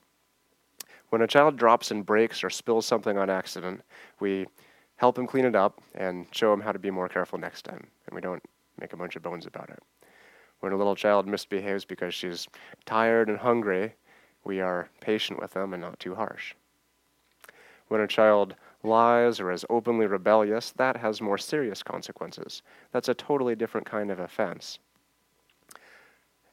When 1.09 1.23
a 1.23 1.27
child 1.27 1.57
drops 1.57 1.91
and 1.91 2.05
breaks 2.05 2.45
or 2.45 2.51
spills 2.51 2.85
something 2.85 3.17
on 3.17 3.31
accident, 3.31 3.81
we 4.21 4.47
help 4.97 5.19
him 5.19 5.27
clean 5.27 5.47
it 5.47 5.57
up 5.57 5.81
and 5.95 6.27
show 6.31 6.53
him 6.53 6.61
how 6.61 6.73
to 6.73 6.79
be 6.79 6.91
more 6.91 7.09
careful 7.09 7.39
next 7.39 7.63
time, 7.63 7.87
and 8.07 8.15
we 8.15 8.21
don't 8.21 8.45
make 8.79 8.93
a 8.93 8.99
bunch 8.99 9.17
of 9.17 9.23
bones 9.23 9.47
about 9.47 9.71
it. 9.71 9.83
When 10.61 10.73
a 10.73 10.77
little 10.77 10.95
child 10.95 11.27
misbehaves 11.27 11.87
because 11.87 12.13
she's 12.13 12.47
tired 12.85 13.31
and 13.31 13.39
hungry, 13.39 13.95
we 14.45 14.61
are 14.61 14.91
patient 15.01 15.41
with 15.41 15.53
them 15.53 15.73
and 15.73 15.81
not 15.81 15.99
too 15.99 16.15
harsh. 16.15 16.55
When 17.89 18.03
a 18.03 18.07
child 18.07 18.55
lies 18.85 19.40
or 19.40 19.51
is 19.51 19.64
openly 19.70 20.07
rebellious, 20.07 20.73
that 20.73 20.97
has 20.97 21.20
more 21.20 21.38
serious 21.38 21.83
consequences. 21.83 22.62
That's 22.92 23.09
a 23.09 23.14
totally 23.14 23.55
different 23.55 23.87
kind 23.87 24.11
of 24.11 24.20
offense. 24.20 24.79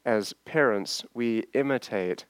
As 0.05 0.33
parents, 0.45 1.05
we 1.13 1.45
imitate 1.53 2.25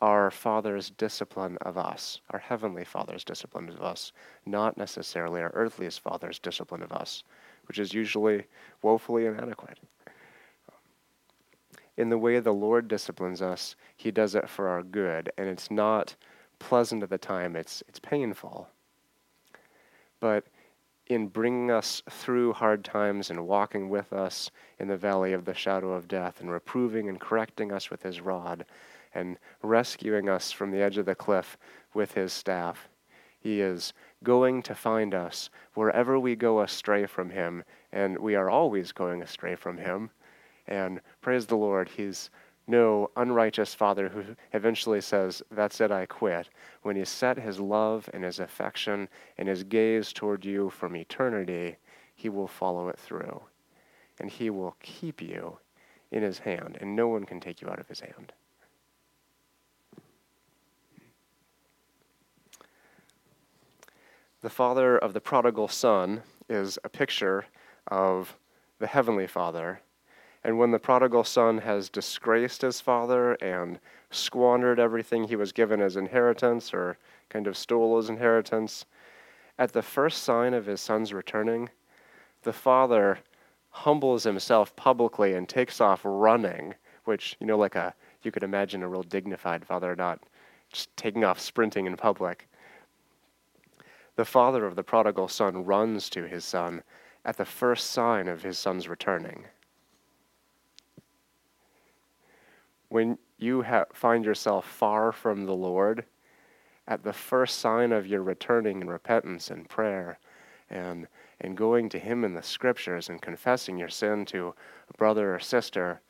our 0.00 0.30
Father's 0.30 0.90
discipline 0.90 1.58
of 1.60 1.76
us, 1.76 2.20
our 2.30 2.38
Heavenly 2.38 2.84
Father's 2.84 3.24
discipline 3.24 3.68
of 3.68 3.82
us, 3.82 4.12
not 4.46 4.78
necessarily 4.78 5.42
our 5.42 5.50
earthly 5.52 5.90
Father's 5.90 6.38
discipline 6.38 6.82
of 6.82 6.92
us, 6.92 7.22
which 7.68 7.78
is 7.78 7.92
usually 7.92 8.44
woefully 8.80 9.26
inadequate. 9.26 9.78
In 11.98 12.08
the 12.08 12.16
way 12.16 12.40
the 12.40 12.54
Lord 12.54 12.88
disciplines 12.88 13.42
us, 13.42 13.76
He 13.94 14.10
does 14.10 14.34
it 14.34 14.48
for 14.48 14.68
our 14.68 14.82
good, 14.82 15.30
and 15.36 15.48
it's 15.48 15.70
not 15.70 16.16
pleasant 16.58 17.02
at 17.02 17.10
the 17.10 17.18
time, 17.18 17.54
it's, 17.54 17.82
it's 17.86 17.98
painful 17.98 18.68
but 20.20 20.44
in 21.06 21.26
bringing 21.26 21.70
us 21.70 22.02
through 22.08 22.52
hard 22.52 22.84
times 22.84 23.30
and 23.30 23.46
walking 23.46 23.88
with 23.88 24.12
us 24.12 24.50
in 24.78 24.86
the 24.86 24.96
valley 24.96 25.32
of 25.32 25.44
the 25.44 25.54
shadow 25.54 25.92
of 25.92 26.06
death 26.06 26.40
and 26.40 26.50
reproving 26.50 27.08
and 27.08 27.20
correcting 27.20 27.72
us 27.72 27.90
with 27.90 28.02
his 28.02 28.20
rod 28.20 28.64
and 29.12 29.36
rescuing 29.62 30.28
us 30.28 30.52
from 30.52 30.70
the 30.70 30.80
edge 30.80 30.98
of 30.98 31.06
the 31.06 31.14
cliff 31.14 31.58
with 31.94 32.12
his 32.12 32.32
staff. 32.32 32.88
He 33.40 33.60
is 33.60 33.92
going 34.22 34.62
to 34.64 34.74
find 34.74 35.14
us 35.14 35.50
wherever 35.74 36.18
we 36.20 36.36
go 36.36 36.60
astray 36.60 37.06
from 37.06 37.30
him, 37.30 37.64
and 37.90 38.18
we 38.18 38.34
are 38.34 38.50
always 38.50 38.92
going 38.92 39.22
astray 39.22 39.56
from 39.56 39.78
him. 39.78 40.10
And 40.68 41.00
praise 41.20 41.46
the 41.46 41.56
Lord, 41.56 41.88
he's 41.88 42.30
no 42.70 43.10
unrighteous 43.16 43.74
father 43.74 44.08
who 44.08 44.36
eventually 44.52 45.00
says, 45.00 45.42
That's 45.50 45.80
it, 45.80 45.90
I 45.90 46.06
quit. 46.06 46.48
When 46.82 46.96
he 46.96 47.04
set 47.04 47.38
his 47.38 47.58
love 47.58 48.08
and 48.14 48.24
his 48.24 48.38
affection 48.38 49.08
and 49.36 49.48
his 49.48 49.64
gaze 49.64 50.12
toward 50.12 50.44
you 50.44 50.70
from 50.70 50.96
eternity, 50.96 51.76
he 52.14 52.28
will 52.28 52.48
follow 52.48 52.88
it 52.88 52.98
through. 52.98 53.42
And 54.18 54.30
he 54.30 54.50
will 54.50 54.76
keep 54.82 55.20
you 55.20 55.58
in 56.12 56.22
his 56.22 56.38
hand, 56.40 56.78
and 56.80 56.94
no 56.94 57.08
one 57.08 57.24
can 57.24 57.40
take 57.40 57.60
you 57.60 57.68
out 57.68 57.78
of 57.78 57.88
his 57.88 58.00
hand. 58.00 58.32
The 64.42 64.50
father 64.50 64.96
of 64.96 65.12
the 65.12 65.20
prodigal 65.20 65.68
son 65.68 66.22
is 66.48 66.78
a 66.82 66.88
picture 66.88 67.46
of 67.88 68.38
the 68.78 68.86
heavenly 68.86 69.26
father 69.26 69.80
and 70.42 70.58
when 70.58 70.70
the 70.70 70.78
prodigal 70.78 71.24
son 71.24 71.58
has 71.58 71.90
disgraced 71.90 72.62
his 72.62 72.80
father 72.80 73.34
and 73.34 73.78
squandered 74.10 74.80
everything 74.80 75.24
he 75.24 75.36
was 75.36 75.52
given 75.52 75.80
as 75.82 75.96
inheritance 75.96 76.72
or 76.72 76.96
kind 77.28 77.46
of 77.46 77.56
stole 77.56 77.96
his 77.98 78.08
inheritance, 78.08 78.86
at 79.58 79.72
the 79.72 79.82
first 79.82 80.22
sign 80.22 80.54
of 80.54 80.66
his 80.66 80.80
son's 80.80 81.12
returning, 81.12 81.68
the 82.42 82.52
father 82.52 83.18
humbles 83.70 84.24
himself 84.24 84.74
publicly 84.74 85.34
and 85.34 85.48
takes 85.48 85.80
off 85.80 86.00
running, 86.04 86.74
which, 87.04 87.36
you 87.38 87.46
know, 87.46 87.58
like 87.58 87.74
a, 87.74 87.94
you 88.22 88.30
could 88.30 88.42
imagine 88.42 88.82
a 88.82 88.88
real 88.88 89.02
dignified 89.02 89.64
father 89.64 89.94
not 89.94 90.20
just 90.72 90.94
taking 90.96 91.24
off 91.24 91.38
sprinting 91.38 91.86
in 91.86 91.96
public. 91.96 92.48
The 94.16 94.24
father 94.24 94.64
of 94.64 94.76
the 94.76 94.82
prodigal 94.82 95.28
son 95.28 95.64
runs 95.64 96.08
to 96.10 96.24
his 96.24 96.44
son 96.44 96.82
at 97.24 97.36
the 97.36 97.44
first 97.44 97.90
sign 97.90 98.28
of 98.28 98.42
his 98.42 98.58
son's 98.58 98.88
returning. 98.88 99.44
When 102.90 103.16
you 103.38 103.62
ha- 103.62 103.86
find 103.94 104.24
yourself 104.24 104.66
far 104.66 105.12
from 105.12 105.46
the 105.46 105.54
Lord, 105.54 106.04
at 106.86 107.02
the 107.02 107.12
first 107.12 107.58
sign 107.60 107.92
of 107.92 108.06
your 108.06 108.22
returning 108.22 108.82
in 108.82 108.90
repentance 108.90 109.50
and 109.50 109.68
prayer, 109.68 110.18
and, 110.68 111.06
and 111.40 111.56
going 111.56 111.88
to 111.88 111.98
Him 111.98 112.24
in 112.24 112.34
the 112.34 112.42
scriptures 112.42 113.08
and 113.08 113.22
confessing 113.22 113.78
your 113.78 113.88
sin 113.88 114.24
to 114.26 114.54
a 114.92 114.96
brother 114.98 115.34
or 115.34 115.38
sister, 115.38 116.00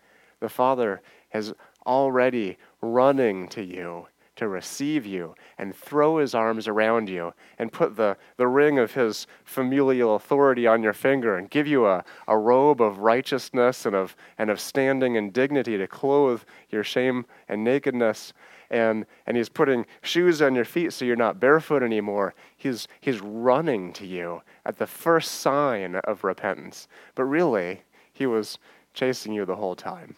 the 0.41 0.49
Father 0.49 1.03
is 1.33 1.53
already 1.87 2.57
running 2.81 3.47
to 3.49 3.63
you 3.63 4.07
to 4.41 4.49
receive 4.49 5.05
you 5.05 5.35
and 5.59 5.77
throw 5.77 6.17
his 6.17 6.35
arms 6.35 6.67
around 6.67 7.11
you 7.11 7.31
and 7.59 7.71
put 7.71 7.95
the, 7.95 8.17
the 8.39 8.49
ring 8.49 8.79
of 8.79 8.95
his 8.95 9.27
familial 9.45 10.15
authority 10.15 10.67
on 10.67 10.83
your 10.83 10.95
finger 10.95 11.37
and 11.37 11.51
give 11.51 11.67
you 11.67 11.85
a, 11.87 12.03
a 12.27 12.39
robe 12.39 12.81
of 12.81 13.01
righteousness 13.01 13.85
and 13.85 13.95
of, 13.95 14.17
and 14.39 14.49
of 14.49 14.59
standing 14.59 15.19
and 15.19 15.35
dignity 15.35 15.77
to 15.77 15.87
clothe 15.87 16.41
your 16.71 16.83
shame 16.83 17.27
and 17.51 17.63
nakedness. 17.63 18.33
And, 18.71 19.05
and 19.27 19.37
he's 19.37 19.51
putting 19.51 19.85
shoes 20.01 20.41
on 20.41 20.55
your 20.55 20.65
feet 20.65 20.95
so 20.95 21.05
you're 21.05 21.17
not 21.17 21.39
barefoot 21.39 21.83
anymore. 21.83 22.35
He's, 22.57 22.89
he's 22.99 23.21
running 23.21 23.93
to 23.93 24.07
you 24.07 24.41
at 24.65 24.79
the 24.79 24.87
first 24.87 25.33
sign 25.33 25.97
of 25.97 26.25
repentance. 26.25 26.89
But 27.15 27.25
really, 27.25 27.83
he 28.11 28.25
was 28.25 28.59
chasing 28.95 29.35
you 29.35 29.45
the 29.45 29.57
whole 29.57 29.77
time. 29.77 30.17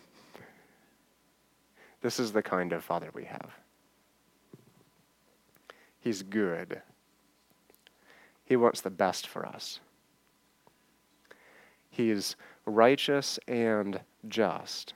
This 2.02 2.20
is 2.20 2.30
the 2.30 2.42
kind 2.42 2.72
of 2.72 2.84
Father 2.84 3.10
we 3.12 3.24
have. 3.24 3.61
He's 6.02 6.22
good. 6.22 6.82
He 8.44 8.56
wants 8.56 8.80
the 8.80 8.90
best 8.90 9.26
for 9.26 9.46
us. 9.46 9.78
He's 11.88 12.34
righteous 12.66 13.38
and 13.46 14.00
just. 14.28 14.94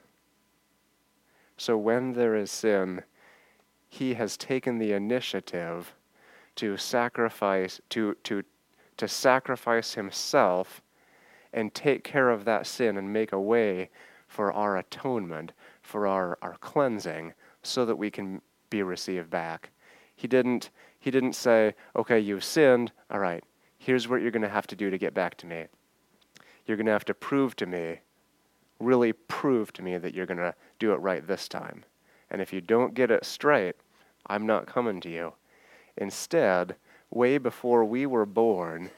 So 1.57 1.79
when 1.79 2.13
there 2.13 2.35
is 2.35 2.51
sin, 2.51 3.03
he 3.89 4.15
has 4.15 4.37
taken 4.37 4.79
the 4.79 4.93
initiative 4.93 5.95
to 6.57 6.77
sacrifice 6.77 7.81
to 7.91 8.17
to 8.25 8.43
to 8.97 9.07
sacrifice 9.07 9.95
himself 9.95 10.83
and 11.53 11.73
take 11.73 12.03
care 12.03 12.31
of 12.31 12.45
that 12.47 12.67
sin 12.67 12.97
and 12.97 13.13
make 13.13 13.33
a 13.33 13.41
way 13.41 13.91
for 14.27 14.53
our 14.53 14.77
atonement, 14.77 15.53
for 15.83 16.07
our, 16.07 16.37
our 16.43 16.57
cleansing, 16.61 17.33
so 17.63 17.85
that 17.85 17.97
we 17.97 18.11
can 18.11 18.41
be 18.71 18.83
received 18.83 19.31
back. 19.31 19.71
He 20.15 20.27
didn't 20.27 20.71
he 21.07 21.13
didn't 21.13 21.35
say, 21.35 21.73
okay, 21.95 22.19
you've 22.19 22.43
sinned, 22.43 22.91
all 23.13 23.21
right, 23.21 23.45
here's 23.79 24.09
what 24.09 24.23
you're 24.23 24.33
gonna 24.33 24.49
have 24.49 24.67
to 24.67 24.75
do 24.75 24.91
to 24.91 24.99
get 24.99 25.15
back 25.15 25.37
to 25.37 25.47
me. 25.47 25.67
You're 26.67 26.77
gonna 26.77 26.91
have 26.91 27.05
to 27.05 27.15
prove 27.15 27.55
to 27.57 27.67
me, 27.67 28.01
really 28.81 29.13
prove 29.13 29.73
to 29.75 29.83
me 29.83 29.99
that 29.99 30.15
you're 30.15 30.27
gonna 30.27 30.57
do 30.81 30.93
it 30.93 30.97
right 30.97 31.25
this 31.25 31.47
time. 31.47 31.85
And 32.29 32.43
if 32.43 32.53
you 32.53 32.61
don't 32.61 32.93
get 32.93 33.13
it 33.13 33.25
straight, 33.25 33.77
I'm 34.27 34.47
not 34.47 34.67
coming 34.67 35.01
to 35.03 35.09
you. 35.09 35.35
Instead, 35.97 36.75
way 37.13 37.39
before 37.39 37.85
we 37.85 38.05
were 38.05 38.27
born, 38.27 38.91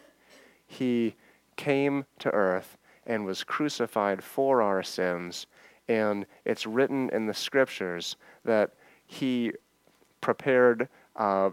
he 0.67 1.15
came 1.57 2.07
to 2.21 2.31
earth 2.31 2.79
and 3.05 3.27
was 3.27 3.45
crucified 3.45 4.25
for 4.25 4.63
our 4.63 4.83
sins. 4.83 5.47
And 5.89 6.25
it's 6.47 6.67
written 6.67 7.11
in 7.11 7.27
the 7.27 7.35
scriptures 7.35 8.17
that 8.47 8.71
he 9.07 9.53
prepared, 10.23 10.89
uh, 11.17 11.51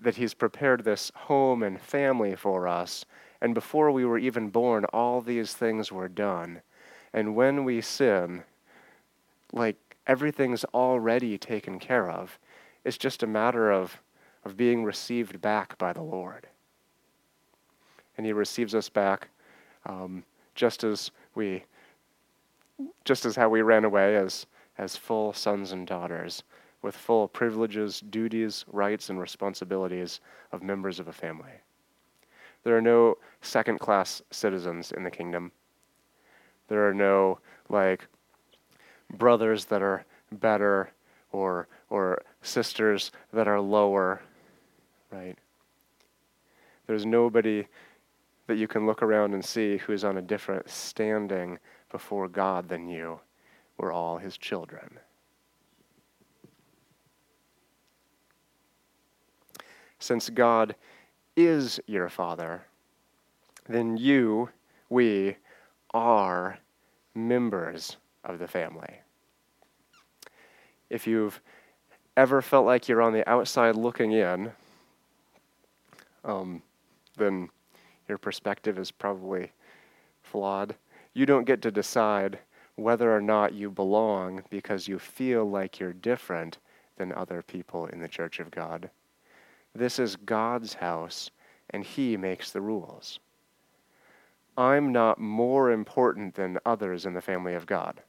that 0.00 0.16
he's 0.16 0.34
prepared 0.34 0.84
this 0.84 1.10
home 1.14 1.62
and 1.62 1.80
family 1.80 2.34
for 2.34 2.68
us. 2.68 3.04
And 3.40 3.54
before 3.54 3.90
we 3.90 4.04
were 4.04 4.18
even 4.18 4.48
born, 4.48 4.84
all 4.86 5.20
these 5.20 5.52
things 5.54 5.92
were 5.92 6.08
done. 6.08 6.62
And 7.12 7.34
when 7.34 7.64
we 7.64 7.80
sin, 7.80 8.44
like 9.52 9.76
everything's 10.06 10.64
already 10.66 11.38
taken 11.38 11.78
care 11.78 12.10
of. 12.10 12.38
It's 12.84 12.98
just 12.98 13.22
a 13.22 13.26
matter 13.26 13.70
of, 13.70 14.00
of 14.44 14.56
being 14.56 14.84
received 14.84 15.40
back 15.40 15.76
by 15.78 15.92
the 15.92 16.02
Lord. 16.02 16.46
And 18.16 18.24
He 18.24 18.32
receives 18.32 18.74
us 18.74 18.88
back 18.88 19.28
um, 19.84 20.24
just 20.54 20.84
as 20.84 21.10
we, 21.34 21.64
just 23.04 23.24
as 23.24 23.36
how 23.36 23.48
we 23.48 23.62
ran 23.62 23.84
away 23.84 24.16
as, 24.16 24.46
as 24.78 24.96
full 24.96 25.32
sons 25.32 25.72
and 25.72 25.86
daughters, 25.86 26.42
with 26.82 26.96
full 26.96 27.28
privileges, 27.28 28.00
duties, 28.00 28.64
rights, 28.68 29.10
and 29.10 29.18
responsibilities 29.18 30.20
of 30.52 30.62
members 30.62 31.00
of 31.00 31.08
a 31.08 31.12
family. 31.12 31.52
There 32.64 32.76
are 32.76 32.82
no 32.82 33.16
second 33.42 33.78
class 33.78 34.22
citizens 34.30 34.92
in 34.92 35.04
the 35.04 35.10
kingdom. 35.10 35.52
There 36.68 36.88
are 36.88 36.94
no, 36.94 37.38
like, 37.68 38.06
brothers 39.12 39.66
that 39.66 39.82
are 39.82 40.04
better 40.32 40.90
or 41.32 41.68
or 41.90 42.22
sisters 42.42 43.12
that 43.32 43.46
are 43.46 43.60
lower, 43.60 44.22
right? 45.10 45.36
There's 46.86 47.06
nobody 47.06 47.66
that 48.46 48.56
you 48.56 48.68
can 48.68 48.86
look 48.86 49.02
around 49.02 49.34
and 49.34 49.44
see 49.44 49.76
who 49.78 49.92
is 49.92 50.04
on 50.04 50.16
a 50.16 50.22
different 50.22 50.68
standing 50.68 51.58
before 51.90 52.28
God 52.28 52.68
than 52.68 52.88
you. 52.88 53.20
We're 53.76 53.92
all 53.92 54.18
his 54.18 54.38
children. 54.38 54.98
Since 59.98 60.30
God 60.30 60.74
is 61.36 61.80
your 61.86 62.08
father, 62.08 62.62
then 63.68 63.96
you, 63.96 64.50
we, 64.88 65.36
are 65.92 66.58
members 67.14 67.96
of 68.24 68.38
the 68.38 68.48
family 68.48 69.00
if 70.90 71.06
you've 71.06 71.40
ever 72.16 72.40
felt 72.40 72.66
like 72.66 72.88
you're 72.88 73.02
on 73.02 73.12
the 73.12 73.28
outside 73.28 73.76
looking 73.76 74.12
in, 74.12 74.52
um, 76.24 76.62
then 77.16 77.48
your 78.08 78.18
perspective 78.18 78.78
is 78.78 78.90
probably 78.90 79.52
flawed. 80.22 80.74
You 81.14 81.26
don't 81.26 81.44
get 81.44 81.62
to 81.62 81.70
decide 81.70 82.38
whether 82.76 83.14
or 83.14 83.20
not 83.20 83.54
you 83.54 83.70
belong 83.70 84.42
because 84.50 84.86
you 84.86 84.98
feel 84.98 85.48
like 85.48 85.80
you're 85.80 85.92
different 85.92 86.58
than 86.96 87.12
other 87.12 87.42
people 87.42 87.86
in 87.86 88.00
the 88.00 88.08
church 88.08 88.38
of 88.38 88.50
God. 88.50 88.90
This 89.76 89.98
is 89.98 90.16
God's 90.16 90.72
house, 90.72 91.30
and 91.68 91.84
He 91.84 92.16
makes 92.16 92.50
the 92.50 92.62
rules. 92.62 93.18
I'm 94.56 94.90
not 94.90 95.20
more 95.20 95.70
important 95.70 96.34
than 96.34 96.58
others 96.64 97.04
in 97.04 97.12
the 97.12 97.20
family 97.20 97.52
of 97.52 97.66
God. 97.66 98.00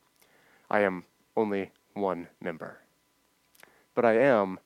I 0.69 0.81
am 0.81 1.03
only 1.35 1.71
one 1.93 2.29
member. 2.41 2.79
But 3.95 4.05
I 4.05 4.17
am 4.17 4.59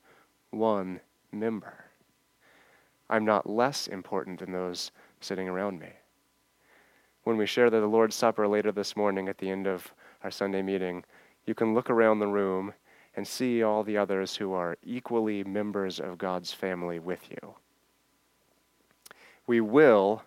one 0.51 0.99
member. 1.31 1.85
I'm 3.09 3.25
not 3.25 3.49
less 3.49 3.87
important 3.87 4.39
than 4.39 4.51
those 4.51 4.91
sitting 5.21 5.49
around 5.49 5.79
me. 5.79 5.89
When 7.23 7.35
we 7.35 7.47
share 7.47 7.71
the 7.71 7.81
Lord's 7.87 8.15
Supper 8.15 8.47
later 8.47 8.71
this 8.71 8.95
morning 8.95 9.27
at 9.27 9.39
the 9.39 9.49
end 9.49 9.65
of 9.65 9.91
our 10.23 10.29
Sunday 10.31 10.61
meeting, 10.61 11.03
you 11.47 11.55
can 11.55 11.73
look 11.73 11.89
around 11.89 12.19
the 12.19 12.27
room 12.27 12.73
and 13.15 13.27
see 13.27 13.63
all 13.63 13.83
the 13.83 13.97
others 13.97 14.35
who 14.35 14.53
are 14.53 14.77
equally 14.83 15.43
members 15.43 15.99
of 15.99 16.17
God's 16.17 16.53
family 16.53 16.99
with 16.99 17.29
you. 17.29 17.55
We 19.47 19.61
will 19.61 20.23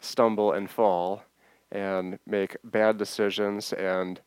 stumble 0.00 0.52
and 0.52 0.70
fall 0.70 1.22
and 1.72 2.18
make 2.26 2.56
bad 2.64 2.96
decisions 2.96 3.72
and 3.72 4.20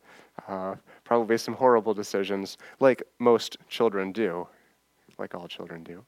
uh, 0.47 0.75
probably 1.03 1.37
some 1.37 1.53
horrible 1.53 1.93
decisions, 1.93 2.57
like 2.79 3.03
most 3.19 3.57
children 3.69 4.11
do, 4.11 4.47
like 5.17 5.35
all 5.35 5.47
children 5.47 5.83
do. 5.83 6.03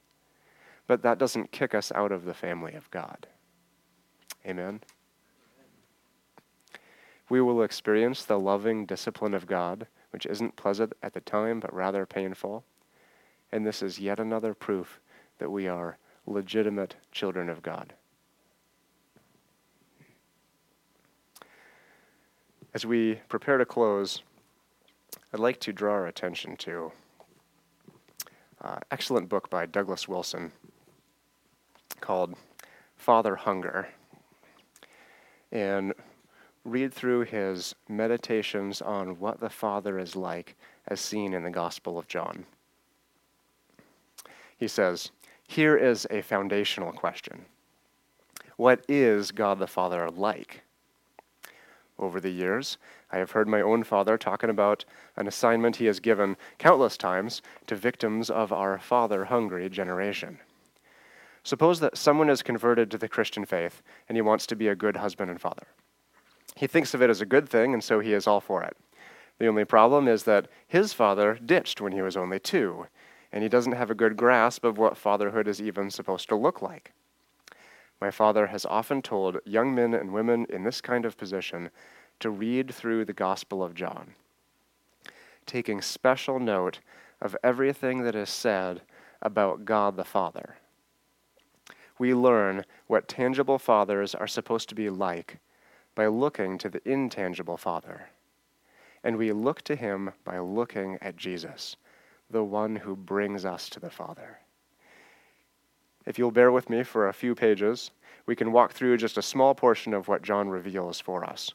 But 0.87 1.01
that 1.03 1.17
doesn't 1.17 1.51
kick 1.51 1.73
us 1.73 1.91
out 1.93 2.11
of 2.11 2.25
the 2.25 2.33
family 2.33 2.73
of 2.73 2.89
God. 2.91 3.27
Amen. 4.45 4.81
We 7.29 7.41
will 7.41 7.63
experience 7.63 8.25
the 8.25 8.39
loving 8.39 8.85
discipline 8.85 9.33
of 9.33 9.47
God, 9.47 9.87
which 10.13 10.27
isn't 10.27 10.55
pleasant 10.55 10.93
at 11.01 11.13
the 11.13 11.19
time, 11.21 11.59
but 11.59 11.73
rather 11.73 12.05
painful. 12.05 12.63
And 13.51 13.65
this 13.65 13.81
is 13.81 13.99
yet 13.99 14.19
another 14.19 14.53
proof 14.53 14.99
that 15.39 15.49
we 15.49 15.67
are 15.67 15.97
legitimate 16.27 16.95
children 17.11 17.49
of 17.49 17.63
God. 17.63 17.93
As 22.75 22.85
we 22.85 23.15
prepare 23.27 23.57
to 23.57 23.65
close, 23.65 24.21
I'd 25.33 25.39
like 25.39 25.59
to 25.61 25.73
draw 25.73 25.93
our 25.93 26.07
attention 26.07 26.57
to 26.57 26.91
uh, 28.61 28.77
excellent 28.91 29.29
book 29.29 29.49
by 29.49 29.65
Douglas 29.65 30.07
Wilson 30.07 30.51
called 32.01 32.35
Father 32.95 33.35
Hunger, 33.35 33.87
and 35.51 35.93
read 36.65 36.93
through 36.93 37.21
his 37.21 37.75
meditations 37.89 38.81
on 38.81 39.19
what 39.19 39.39
the 39.39 39.49
Father 39.49 39.99
is 39.99 40.15
like 40.15 40.55
as 40.87 41.01
seen 41.01 41.33
in 41.33 41.43
the 41.43 41.49
Gospel 41.49 41.97
of 41.97 42.07
John. 42.07 42.45
He 44.57 44.67
says, 44.67 45.11
Here 45.47 45.75
is 45.75 46.07
a 46.09 46.21
foundational 46.21 46.93
question 46.93 47.45
What 48.55 48.85
is 48.87 49.31
God 49.31 49.59
the 49.59 49.67
Father 49.67 50.09
like? 50.09 50.63
Over 51.99 52.19
the 52.19 52.31
years, 52.31 52.77
I 53.11 53.17
have 53.17 53.31
heard 53.31 53.47
my 53.47 53.61
own 53.61 53.83
father 53.83 54.17
talking 54.17 54.49
about 54.49 54.83
an 55.15 55.27
assignment 55.27 55.75
he 55.75 55.85
has 55.85 55.99
given 55.99 56.37
countless 56.57 56.97
times 56.97 57.41
to 57.67 57.75
victims 57.75 58.29
of 58.29 58.51
our 58.51 58.79
father 58.79 59.25
hungry 59.25 59.69
generation. 59.69 60.39
Suppose 61.43 61.79
that 61.81 61.97
someone 61.97 62.29
is 62.29 62.41
converted 62.41 62.89
to 62.89 62.97
the 62.97 63.09
Christian 63.09 63.45
faith 63.45 63.83
and 64.07 64.17
he 64.17 64.21
wants 64.21 64.47
to 64.47 64.55
be 64.55 64.69
a 64.69 64.75
good 64.75 64.97
husband 64.97 65.29
and 65.29 65.39
father. 65.39 65.67
He 66.55 66.67
thinks 66.67 66.93
of 66.93 67.01
it 67.01 67.09
as 67.09 67.21
a 67.21 67.25
good 67.25 67.49
thing, 67.49 67.73
and 67.73 67.83
so 67.83 67.99
he 67.99 68.13
is 68.13 68.27
all 68.27 68.39
for 68.39 68.63
it. 68.63 68.77
The 69.39 69.47
only 69.47 69.65
problem 69.65 70.07
is 70.07 70.23
that 70.23 70.47
his 70.67 70.93
father 70.93 71.39
ditched 71.43 71.81
when 71.81 71.91
he 71.91 72.01
was 72.01 72.15
only 72.15 72.39
two, 72.39 72.87
and 73.31 73.41
he 73.41 73.49
doesn't 73.49 73.71
have 73.73 73.89
a 73.89 73.95
good 73.95 74.15
grasp 74.15 74.63
of 74.63 74.77
what 74.77 74.97
fatherhood 74.97 75.47
is 75.47 75.61
even 75.61 75.89
supposed 75.89 76.29
to 76.29 76.35
look 76.35 76.61
like. 76.61 76.93
My 77.99 78.11
father 78.11 78.47
has 78.47 78.65
often 78.65 79.01
told 79.01 79.39
young 79.45 79.73
men 79.73 79.93
and 79.93 80.13
women 80.13 80.45
in 80.49 80.63
this 80.63 80.81
kind 80.81 81.05
of 81.05 81.17
position 81.17 81.71
to 82.19 82.29
read 82.29 82.73
through 82.73 83.05
the 83.05 83.13
Gospel 83.13 83.63
of 83.63 83.73
John, 83.73 84.13
taking 85.45 85.81
special 85.81 86.39
note 86.39 86.79
of 87.21 87.35
everything 87.43 88.03
that 88.03 88.15
is 88.15 88.29
said 88.29 88.81
about 89.21 89.65
God 89.65 89.95
the 89.95 90.03
Father. 90.03 90.57
We 91.97 92.13
learn 92.13 92.65
what 92.87 93.07
tangible 93.07 93.57
fathers 93.57 94.13
are 94.13 94.27
supposed 94.27 94.69
to 94.69 94.75
be 94.75 94.89
like 94.89 95.39
by 95.95 96.07
looking 96.07 96.57
to 96.57 96.69
the 96.69 96.81
intangible 96.89 97.57
Father. 97.57 98.09
And 99.03 99.17
we 99.17 99.31
look 99.31 99.61
to 99.63 99.75
him 99.75 100.11
by 100.23 100.39
looking 100.39 100.97
at 101.01 101.17
Jesus, 101.17 101.75
the 102.29 102.43
one 102.43 102.75
who 102.75 102.95
brings 102.95 103.45
us 103.45 103.69
to 103.69 103.79
the 103.79 103.89
Father. 103.89 104.39
If 106.05 106.17
you'll 106.17 106.31
bear 106.31 106.51
with 106.51 106.69
me 106.69 106.83
for 106.83 107.07
a 107.07 107.13
few 107.13 107.35
pages, 107.35 107.91
we 108.25 108.35
can 108.35 108.51
walk 108.51 108.71
through 108.71 108.97
just 108.97 109.17
a 109.17 109.21
small 109.21 109.53
portion 109.53 109.93
of 109.93 110.07
what 110.07 110.21
John 110.21 110.49
reveals 110.49 110.99
for 110.99 111.23
us. 111.23 111.53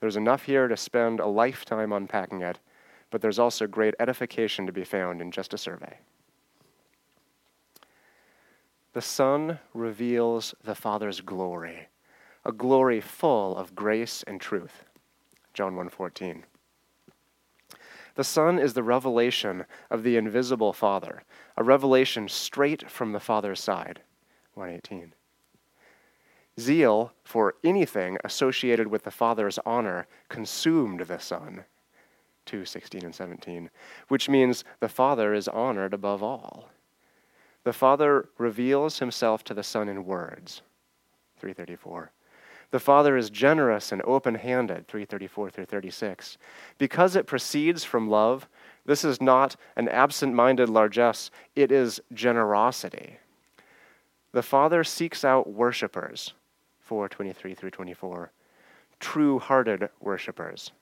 There's 0.00 0.16
enough 0.16 0.42
here 0.42 0.68
to 0.68 0.76
spend 0.76 1.20
a 1.20 1.26
lifetime 1.26 1.92
unpacking 1.92 2.42
it, 2.42 2.58
but 3.10 3.20
there's 3.20 3.38
also 3.38 3.66
great 3.66 3.94
edification 4.00 4.66
to 4.66 4.72
be 4.72 4.84
found 4.84 5.20
in 5.20 5.30
just 5.30 5.54
a 5.54 5.58
survey. 5.58 5.98
The 8.94 9.02
Son 9.02 9.58
reveals 9.72 10.54
the 10.64 10.74
Father's 10.74 11.20
glory, 11.20 11.88
a 12.44 12.52
glory 12.52 13.00
full 13.00 13.56
of 13.56 13.74
grace 13.74 14.22
and 14.26 14.40
truth. 14.40 14.84
John 15.54 15.74
1:14. 15.76 16.44
The 18.14 18.24
Son 18.24 18.58
is 18.58 18.74
the 18.74 18.82
revelation 18.82 19.64
of 19.90 20.02
the 20.02 20.16
invisible 20.16 20.72
Father, 20.72 21.22
a 21.56 21.64
revelation 21.64 22.28
straight 22.28 22.90
from 22.90 23.12
the 23.12 23.20
Father's 23.20 23.60
side. 23.60 24.02
118. 24.54 25.14
Zeal 26.60 27.12
for 27.24 27.54
anything 27.64 28.18
associated 28.24 28.88
with 28.88 29.04
the 29.04 29.10
Father's 29.10 29.58
honor 29.64 30.06
consumed 30.28 31.00
the 31.00 31.18
Son. 31.18 31.64
2 32.44 32.64
16 32.64 33.04
and 33.04 33.14
17, 33.14 33.70
which 34.08 34.28
means 34.28 34.64
the 34.80 34.88
Father 34.88 35.32
is 35.32 35.48
honored 35.48 35.94
above 35.94 36.22
all. 36.22 36.70
The 37.64 37.72
Father 37.72 38.28
reveals 38.36 38.98
himself 38.98 39.44
to 39.44 39.54
the 39.54 39.62
Son 39.62 39.88
in 39.88 40.04
words. 40.04 40.62
334. 41.38 42.10
The 42.72 42.80
Father 42.80 43.18
is 43.18 43.28
generous 43.28 43.92
and 43.92 44.00
open 44.06 44.34
handed, 44.34 44.88
334 44.88 45.50
through 45.50 45.66
36. 45.66 46.38
Because 46.78 47.14
it 47.14 47.26
proceeds 47.26 47.84
from 47.84 48.08
love, 48.08 48.48
this 48.86 49.04
is 49.04 49.20
not 49.20 49.56
an 49.76 49.88
absent 49.88 50.34
minded 50.34 50.70
largesse, 50.70 51.30
it 51.54 51.70
is 51.70 52.00
generosity. 52.14 53.18
The 54.32 54.42
Father 54.42 54.82
seeks 54.84 55.22
out 55.22 55.52
worshippers, 55.52 56.32
423 56.80 57.54
through 57.54 57.70
24, 57.72 58.32
true 58.98 59.38
hearted 59.38 59.90
worshippers. 60.00 60.72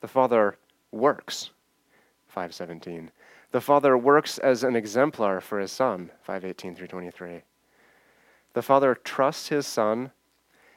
The 0.00 0.08
Father 0.08 0.56
works, 0.90 1.50
517. 2.28 3.10
The 3.50 3.60
Father 3.60 3.98
works 3.98 4.38
as 4.38 4.64
an 4.64 4.74
exemplar 4.74 5.42
for 5.42 5.60
his 5.60 5.70
Son, 5.70 6.10
518 6.22 6.74
through 6.74 6.86
23. 6.86 7.42
The 8.54 8.62
Father 8.62 8.94
trusts 8.94 9.48
his 9.48 9.66
Son 9.66 10.12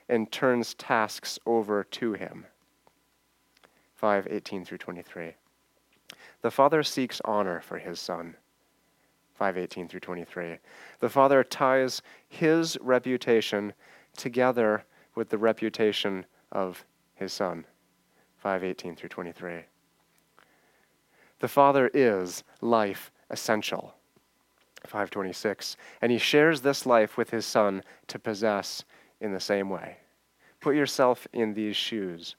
and 0.09 0.31
turns 0.31 0.73
tasks 0.73 1.39
over 1.45 1.83
to 1.83 2.13
him. 2.13 2.45
5 3.95 4.27
18 4.29 4.65
through 4.65 4.77
23. 4.77 5.33
The 6.41 6.51
Father 6.51 6.83
seeks 6.83 7.21
honor 7.25 7.61
for 7.61 7.79
his 7.79 7.99
Son. 7.99 8.35
518 9.35 9.87
through 9.87 9.99
23. 9.99 10.57
The 10.99 11.09
Father 11.09 11.43
ties 11.43 12.01
his 12.29 12.77
reputation 12.81 13.73
together 14.15 14.85
with 15.15 15.29
the 15.29 15.37
reputation 15.37 16.25
of 16.51 16.85
his 17.15 17.33
Son. 17.33 17.65
518 18.37 18.95
through 18.95 19.09
23. 19.09 19.61
The 21.39 21.47
Father 21.47 21.89
is 21.93 22.43
life 22.61 23.11
essential. 23.29 23.93
526. 24.85 25.77
And 26.01 26.11
he 26.11 26.17
shares 26.17 26.61
this 26.61 26.85
life 26.85 27.17
with 27.17 27.31
his 27.31 27.45
Son 27.45 27.83
to 28.07 28.19
possess 28.19 28.85
in 29.21 29.33
the 29.33 29.39
same 29.39 29.69
way. 29.69 29.97
Put 30.59 30.75
yourself 30.75 31.27
in 31.33 31.53
these 31.53 31.75
shoes. 31.75 32.35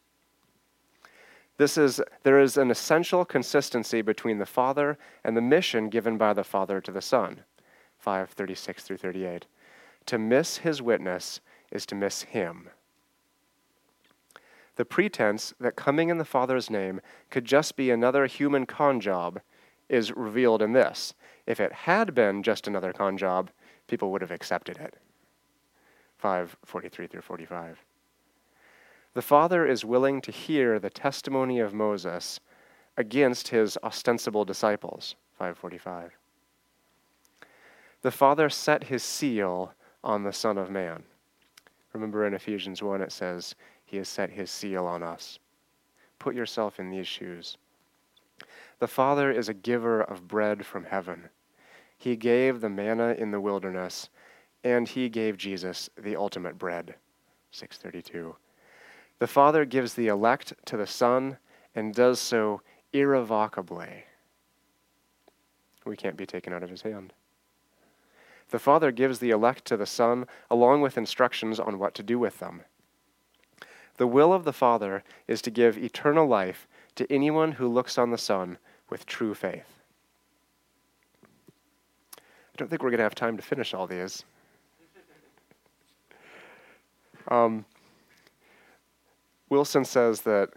This 1.59 1.79
is, 1.79 2.01
there 2.23 2.41
is 2.41 2.57
an 2.57 2.71
essential 2.71 3.25
consistency 3.25 4.03
between 4.03 4.39
the 4.39 4.47
Father 4.47 4.99
and 5.25 5.37
the 5.37 5.41
mission 5.41 5.89
given 5.89 6.19
by 6.19 6.33
the 6.33 6.45
Father 6.45 6.81
to 6.81 6.93
the 6.93 7.01
Son. 7.01 7.45
536 7.99 8.85
through 8.85 8.99
38. 8.99 9.47
To 10.07 10.19
miss 10.19 10.59
his 10.59 10.83
witness 10.83 11.41
is 11.71 11.87
to 11.87 11.95
miss 11.95 12.23
him. 12.23 12.69
The 14.77 14.85
pretense 14.85 15.55
that 15.59 15.75
coming 15.75 16.11
in 16.11 16.19
the 16.19 16.25
Father's 16.25 16.69
name 16.69 17.01
could 17.31 17.47
just 17.47 17.77
be 17.77 17.91
another 17.91 18.27
human 18.27 18.67
con 18.67 19.01
job 19.01 19.41
is 19.89 20.13
revealed 20.13 20.61
in 20.61 20.73
this. 20.73 21.15
If 21.47 21.61
it 21.61 21.73
had 21.73 22.15
been 22.15 22.43
just 22.43 22.67
another 22.67 22.93
con 22.93 23.17
job, 23.17 23.51
people 23.87 24.11
would 24.13 24.21
have 24.21 24.31
accepted 24.31 24.77
it. 24.79 24.95
543 26.19 27.07
through 27.07 27.21
45. 27.21 27.79
The 29.15 29.23
Father 29.23 29.67
is 29.67 29.85
willing 29.85 30.21
to 30.23 30.31
hear 30.31 30.79
the 30.79 30.91
testimony 30.91 31.59
of 31.59 31.73
Moses 31.73 32.41
against 32.97 33.49
his 33.49 33.79
ostensible 33.83 34.45
disciples. 34.45 35.17
545. 35.39 36.13
The 38.03 38.11
Father 38.11 38.49
set 38.49 38.85
his 38.85 39.03
seal 39.03 39.73
on 40.05 40.23
the 40.23 40.33
Son 40.33 40.59
of 40.59 40.71
Man. 40.71 41.03
Remember 41.93 42.27
in 42.27 42.35
Ephesians 42.35 42.83
1 42.83 43.01
it 43.01 43.13
says, 43.13 43.55
He 43.85 43.97
has 43.97 44.09
set 44.09 44.31
his 44.31 44.51
seal 44.51 44.87
on 44.87 45.03
us. 45.03 45.39
Put 46.19 46.35
yourself 46.35 46.79
in 46.79 46.91
these 46.91 47.07
shoes. 47.07 47.57
The 48.79 48.87
Father 48.87 49.31
is 49.31 49.49
a 49.49 49.55
giver 49.55 50.03
of 50.03 50.29
bread 50.29 50.67
from 50.67 50.85
heaven. 50.85 51.31
He 51.97 52.17
gave 52.17 52.61
the 52.61 52.69
manna 52.69 53.15
in 53.19 53.31
the 53.31 53.41
wilderness 53.41 54.11
and 54.67 54.89
he 54.89 55.09
gave 55.09 55.37
Jesus 55.37 55.89
the 55.97 56.17
ultimate 56.17 56.59
bread. 56.59 56.97
632. 57.53 58.35
The 59.21 59.27
Father 59.29 59.65
gives 59.65 59.95
the 59.95 60.09
elect 60.09 60.55
to 60.65 60.77
the 60.77 60.89
Son 60.89 61.39
and 61.77 61.95
does 61.95 62.19
so 62.19 62.63
irrevocably. 62.93 64.07
We 65.85 65.97
can't 65.97 66.17
be 66.17 66.27
taken 66.27 66.53
out 66.53 66.65
of 66.65 66.71
his 66.71 66.83
hand. 66.83 67.13
The 68.51 68.59
Father 68.59 68.91
gives 68.91 69.21
the 69.21 69.31
elect 69.31 69.65
to 69.67 69.77
the 69.77 69.87
Son 69.87 70.27
along 70.51 70.81
with 70.81 70.99
instructions 70.99 71.61
on 71.61 71.79
what 71.79 71.95
to 71.95 72.03
do 72.03 72.19
with 72.19 72.41
them. 72.41 72.63
The 73.99 74.09
will 74.09 74.33
of 74.33 74.43
the 74.43 74.53
Father 74.53 75.05
is 75.29 75.41
to 75.43 75.51
give 75.53 75.79
eternal 75.79 76.27
life 76.27 76.67
to 76.97 77.11
anyone 77.11 77.53
who 77.53 77.69
looks 77.69 77.99
on 77.99 78.11
the 78.11 78.19
Son 78.19 78.59
with 78.91 79.07
true 79.07 79.33
faith. 79.33 79.81
I 82.19 82.57
don't 82.57 82.67
think 82.67 82.83
we're 82.83 82.91
going 82.91 82.99
to 82.99 83.05
have 83.05 83.15
time 83.15 83.37
to 83.37 83.45
finish 83.45 83.73
all 83.73 83.87
these. 83.87 84.25
Um, 87.29 87.65
Wilson 89.49 89.85
says 89.85 90.23
that 90.23 90.51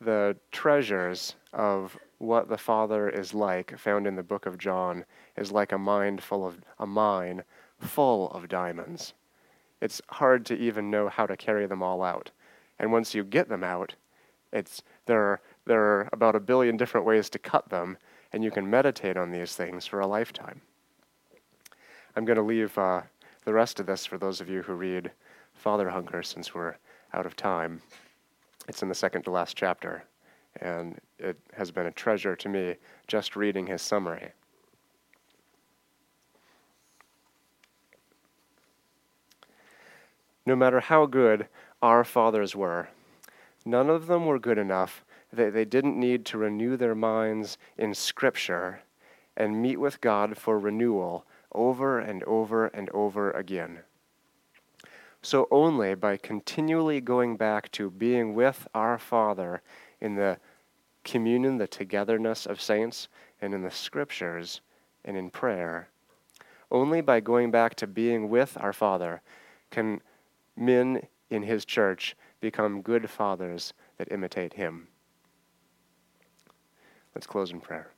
the 0.00 0.36
treasures 0.52 1.34
of 1.52 1.96
what 2.18 2.48
the 2.48 2.58
Father 2.58 3.08
is 3.08 3.34
like, 3.34 3.78
found 3.78 4.06
in 4.06 4.16
the 4.16 4.22
book 4.22 4.46
of 4.46 4.58
John, 4.58 5.04
is 5.36 5.52
like 5.52 5.72
a 5.72 5.78
mine 5.78 6.18
full 6.18 6.46
of 6.46 6.60
a 6.78 6.86
mine 6.86 7.42
full 7.78 8.30
of 8.30 8.48
diamonds. 8.48 9.14
It's 9.80 10.00
hard 10.08 10.46
to 10.46 10.56
even 10.56 10.90
know 10.90 11.08
how 11.08 11.26
to 11.26 11.36
carry 11.36 11.66
them 11.66 11.82
all 11.82 12.02
out. 12.02 12.30
And 12.78 12.92
once 12.92 13.14
you 13.14 13.24
get 13.24 13.48
them 13.48 13.62
out, 13.62 13.94
it's 14.52 14.82
there 15.06 15.20
are, 15.20 15.40
there 15.66 15.82
are 15.82 16.08
about 16.12 16.36
a 16.36 16.40
billion 16.40 16.76
different 16.76 17.06
ways 17.06 17.28
to 17.30 17.38
cut 17.38 17.68
them, 17.68 17.98
and 18.32 18.42
you 18.42 18.50
can 18.50 18.68
meditate 18.68 19.16
on 19.16 19.30
these 19.30 19.54
things 19.54 19.86
for 19.86 20.00
a 20.00 20.06
lifetime. 20.06 20.60
I'm 22.16 22.24
going 22.24 22.36
to 22.36 22.42
leave 22.42 22.76
uh, 22.78 23.02
the 23.44 23.52
rest 23.52 23.80
of 23.80 23.86
this 23.86 24.06
for 24.06 24.16
those 24.16 24.40
of 24.40 24.48
you 24.48 24.62
who 24.62 24.74
read 24.74 25.10
Father 25.64 25.88
Hunger 25.88 26.22
since 26.22 26.54
we're 26.54 26.74
out 27.14 27.24
of 27.24 27.36
time. 27.36 27.80
It's 28.68 28.82
in 28.82 28.90
the 28.90 28.94
second 28.94 29.22
to 29.22 29.30
last 29.30 29.56
chapter, 29.56 30.04
and 30.60 31.00
it 31.18 31.38
has 31.54 31.70
been 31.70 31.86
a 31.86 31.90
treasure 31.90 32.36
to 32.36 32.50
me 32.50 32.74
just 33.06 33.34
reading 33.34 33.66
his 33.66 33.80
summary. 33.80 34.32
No 40.44 40.54
matter 40.54 40.80
how 40.80 41.06
good 41.06 41.48
our 41.80 42.04
fathers 42.04 42.54
were, 42.54 42.90
none 43.64 43.88
of 43.88 44.06
them 44.06 44.26
were 44.26 44.38
good 44.38 44.58
enough 44.58 45.02
that 45.32 45.54
they 45.54 45.64
didn't 45.64 45.98
need 45.98 46.26
to 46.26 46.36
renew 46.36 46.76
their 46.76 46.94
minds 46.94 47.56
in 47.78 47.94
Scripture 47.94 48.82
and 49.34 49.62
meet 49.62 49.80
with 49.80 50.02
God 50.02 50.36
for 50.36 50.58
renewal 50.58 51.24
over 51.52 51.98
and 51.98 52.22
over 52.24 52.66
and 52.66 52.90
over 52.90 53.30
again. 53.30 53.78
So, 55.24 55.48
only 55.50 55.94
by 55.94 56.18
continually 56.18 57.00
going 57.00 57.38
back 57.38 57.72
to 57.72 57.88
being 57.88 58.34
with 58.34 58.68
our 58.74 58.98
Father 58.98 59.62
in 59.98 60.16
the 60.16 60.36
communion, 61.02 61.56
the 61.56 61.66
togetherness 61.66 62.44
of 62.44 62.60
saints, 62.60 63.08
and 63.40 63.54
in 63.54 63.62
the 63.62 63.70
scriptures 63.70 64.60
and 65.02 65.16
in 65.16 65.30
prayer, 65.30 65.88
only 66.70 67.00
by 67.00 67.20
going 67.20 67.50
back 67.50 67.74
to 67.76 67.86
being 67.86 68.28
with 68.28 68.58
our 68.60 68.74
Father 68.74 69.22
can 69.70 70.02
men 70.58 71.00
in 71.30 71.42
His 71.42 71.64
church 71.64 72.14
become 72.42 72.82
good 72.82 73.08
fathers 73.08 73.72
that 73.96 74.12
imitate 74.12 74.52
Him. 74.52 74.88
Let's 77.14 77.26
close 77.26 77.50
in 77.50 77.62
prayer. 77.62 77.94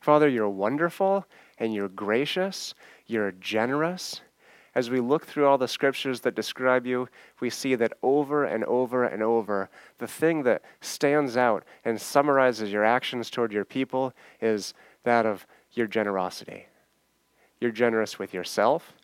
Father, 0.00 0.28
you're 0.28 0.50
wonderful 0.50 1.24
and 1.58 1.72
you're 1.72 1.88
gracious, 1.88 2.74
you're 3.06 3.32
generous, 3.32 4.20
as 4.74 4.90
we 4.90 5.00
look 5.00 5.24
through 5.24 5.46
all 5.46 5.58
the 5.58 5.68
scriptures 5.68 6.20
that 6.22 6.34
describe 6.34 6.84
you, 6.84 7.08
we 7.40 7.48
see 7.48 7.76
that 7.76 7.92
over 8.02 8.44
and 8.44 8.64
over 8.64 9.04
and 9.04 9.22
over, 9.22 9.70
the 9.98 10.08
thing 10.08 10.42
that 10.42 10.62
stands 10.80 11.36
out 11.36 11.64
and 11.84 12.00
summarizes 12.00 12.72
your 12.72 12.84
actions 12.84 13.30
toward 13.30 13.52
your 13.52 13.64
people 13.64 14.12
is 14.40 14.74
that 15.04 15.26
of 15.26 15.46
your 15.72 15.86
generosity. 15.86 16.66
You're 17.60 17.70
generous 17.70 18.18
with 18.18 18.34
yourself, 18.34 18.94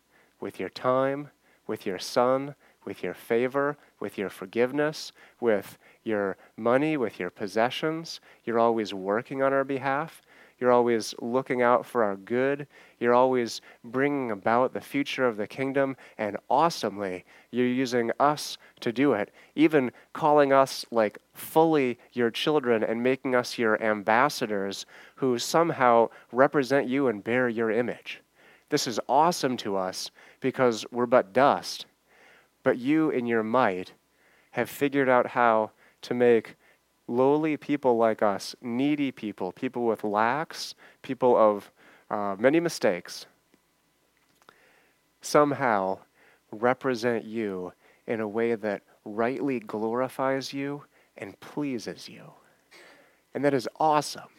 with 0.41 0.59
your 0.59 0.69
time, 0.69 1.29
with 1.67 1.85
your 1.85 1.99
son, 1.99 2.55
with 2.83 3.01
your 3.01 3.13
favor, 3.13 3.77
with 3.99 4.17
your 4.17 4.29
forgiveness, 4.29 5.13
with 5.39 5.77
your 6.03 6.35
money, 6.57 6.97
with 6.97 7.19
your 7.19 7.29
possessions. 7.29 8.19
You're 8.43 8.59
always 8.59 8.93
working 8.93 9.41
on 9.41 9.53
our 9.53 9.63
behalf. 9.63 10.21
You're 10.61 10.71
always 10.71 11.15
looking 11.19 11.63
out 11.63 11.87
for 11.87 12.03
our 12.03 12.15
good. 12.15 12.67
You're 12.99 13.15
always 13.15 13.61
bringing 13.83 14.29
about 14.29 14.73
the 14.73 14.79
future 14.79 15.27
of 15.27 15.35
the 15.35 15.47
kingdom. 15.47 15.97
And 16.19 16.37
awesomely, 16.51 17.25
you're 17.49 17.65
using 17.65 18.11
us 18.19 18.59
to 18.81 18.91
do 18.91 19.13
it, 19.13 19.33
even 19.55 19.91
calling 20.13 20.53
us 20.53 20.85
like 20.91 21.17
fully 21.33 21.97
your 22.13 22.29
children 22.29 22.83
and 22.83 23.01
making 23.01 23.33
us 23.33 23.57
your 23.57 23.81
ambassadors 23.81 24.85
who 25.15 25.39
somehow 25.39 26.09
represent 26.31 26.87
you 26.87 27.07
and 27.07 27.23
bear 27.23 27.49
your 27.49 27.71
image. 27.71 28.21
This 28.69 28.85
is 28.85 28.99
awesome 29.09 29.57
to 29.57 29.75
us 29.75 30.11
because 30.41 30.85
we're 30.91 31.07
but 31.07 31.33
dust. 31.33 31.87
But 32.61 32.77
you, 32.77 33.09
in 33.09 33.25
your 33.25 33.41
might, 33.41 33.93
have 34.51 34.69
figured 34.69 35.09
out 35.09 35.25
how 35.25 35.71
to 36.03 36.13
make 36.13 36.55
lowly 37.07 37.57
people 37.57 37.97
like 37.97 38.21
us, 38.21 38.55
needy 38.61 39.11
people, 39.11 39.51
people 39.51 39.85
with 39.85 40.03
lacks, 40.03 40.75
people 41.01 41.35
of 41.35 41.71
uh, 42.09 42.35
many 42.39 42.59
mistakes, 42.59 43.25
somehow 45.21 45.97
represent 46.51 47.23
you 47.23 47.73
in 48.07 48.19
a 48.19 48.27
way 48.27 48.55
that 48.55 48.81
rightly 49.05 49.59
glorifies 49.59 50.53
you 50.53 50.83
and 51.17 51.39
pleases 51.39 52.09
you. 52.09 52.31
And 53.33 53.45
that 53.45 53.53
is 53.53 53.67
awesome. 53.79 54.29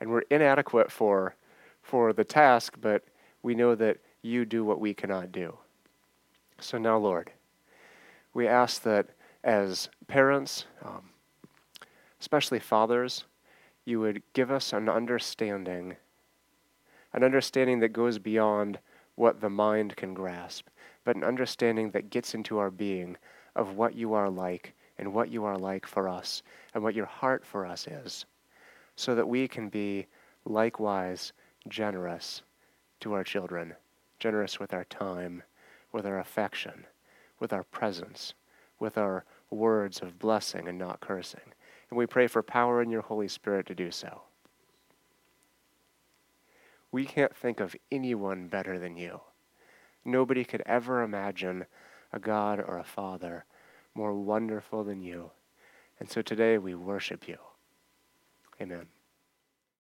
And 0.00 0.10
we're 0.10 0.22
inadequate 0.30 0.90
for, 0.90 1.34
for 1.82 2.12
the 2.12 2.24
task, 2.24 2.76
but 2.80 3.04
we 3.42 3.54
know 3.54 3.74
that 3.74 3.98
you 4.22 4.44
do 4.44 4.64
what 4.64 4.80
we 4.80 4.94
cannot 4.94 5.32
do. 5.32 5.56
So 6.58 6.78
now, 6.78 6.96
Lord, 6.98 7.32
we 8.32 8.46
ask 8.46 8.82
that 8.82 9.08
as 9.44 9.88
parents, 10.06 10.66
um, 10.84 11.09
especially 12.20 12.58
fathers, 12.58 13.24
you 13.84 14.00
would 14.00 14.22
give 14.34 14.50
us 14.50 14.72
an 14.72 14.88
understanding, 14.88 15.96
an 17.12 17.24
understanding 17.24 17.80
that 17.80 17.92
goes 17.92 18.18
beyond 18.18 18.78
what 19.14 19.40
the 19.40 19.50
mind 19.50 19.96
can 19.96 20.14
grasp, 20.14 20.68
but 21.04 21.16
an 21.16 21.24
understanding 21.24 21.90
that 21.90 22.10
gets 22.10 22.34
into 22.34 22.58
our 22.58 22.70
being 22.70 23.16
of 23.56 23.76
what 23.76 23.94
you 23.94 24.14
are 24.14 24.30
like 24.30 24.74
and 24.98 25.12
what 25.12 25.30
you 25.30 25.44
are 25.44 25.58
like 25.58 25.86
for 25.86 26.08
us 26.08 26.42
and 26.74 26.82
what 26.82 26.94
your 26.94 27.06
heart 27.06 27.44
for 27.44 27.66
us 27.66 27.86
is, 27.86 28.26
so 28.96 29.14
that 29.14 29.28
we 29.28 29.48
can 29.48 29.68
be 29.68 30.06
likewise 30.44 31.32
generous 31.68 32.42
to 33.00 33.14
our 33.14 33.24
children, 33.24 33.74
generous 34.18 34.60
with 34.60 34.74
our 34.74 34.84
time, 34.84 35.42
with 35.92 36.06
our 36.06 36.18
affection, 36.18 36.84
with 37.38 37.52
our 37.52 37.64
presence, 37.64 38.34
with 38.78 38.98
our 38.98 39.24
words 39.50 40.00
of 40.00 40.18
blessing 40.18 40.68
and 40.68 40.78
not 40.78 41.00
cursing. 41.00 41.40
And 41.90 41.98
we 41.98 42.06
pray 42.06 42.26
for 42.26 42.42
power 42.42 42.80
in 42.80 42.90
your 42.90 43.02
Holy 43.02 43.28
Spirit 43.28 43.66
to 43.66 43.74
do 43.74 43.90
so. 43.90 44.22
We 46.92 47.04
can't 47.04 47.34
think 47.34 47.60
of 47.60 47.76
anyone 47.90 48.48
better 48.48 48.78
than 48.78 48.96
you. 48.96 49.20
Nobody 50.04 50.44
could 50.44 50.62
ever 50.66 51.02
imagine 51.02 51.66
a 52.12 52.18
God 52.18 52.58
or 52.58 52.78
a 52.78 52.84
Father 52.84 53.44
more 53.94 54.14
wonderful 54.14 54.84
than 54.84 55.02
you. 55.02 55.30
And 55.98 56.08
so 56.08 56.22
today 56.22 56.58
we 56.58 56.74
worship 56.74 57.28
you. 57.28 57.36
Amen. 58.60 58.86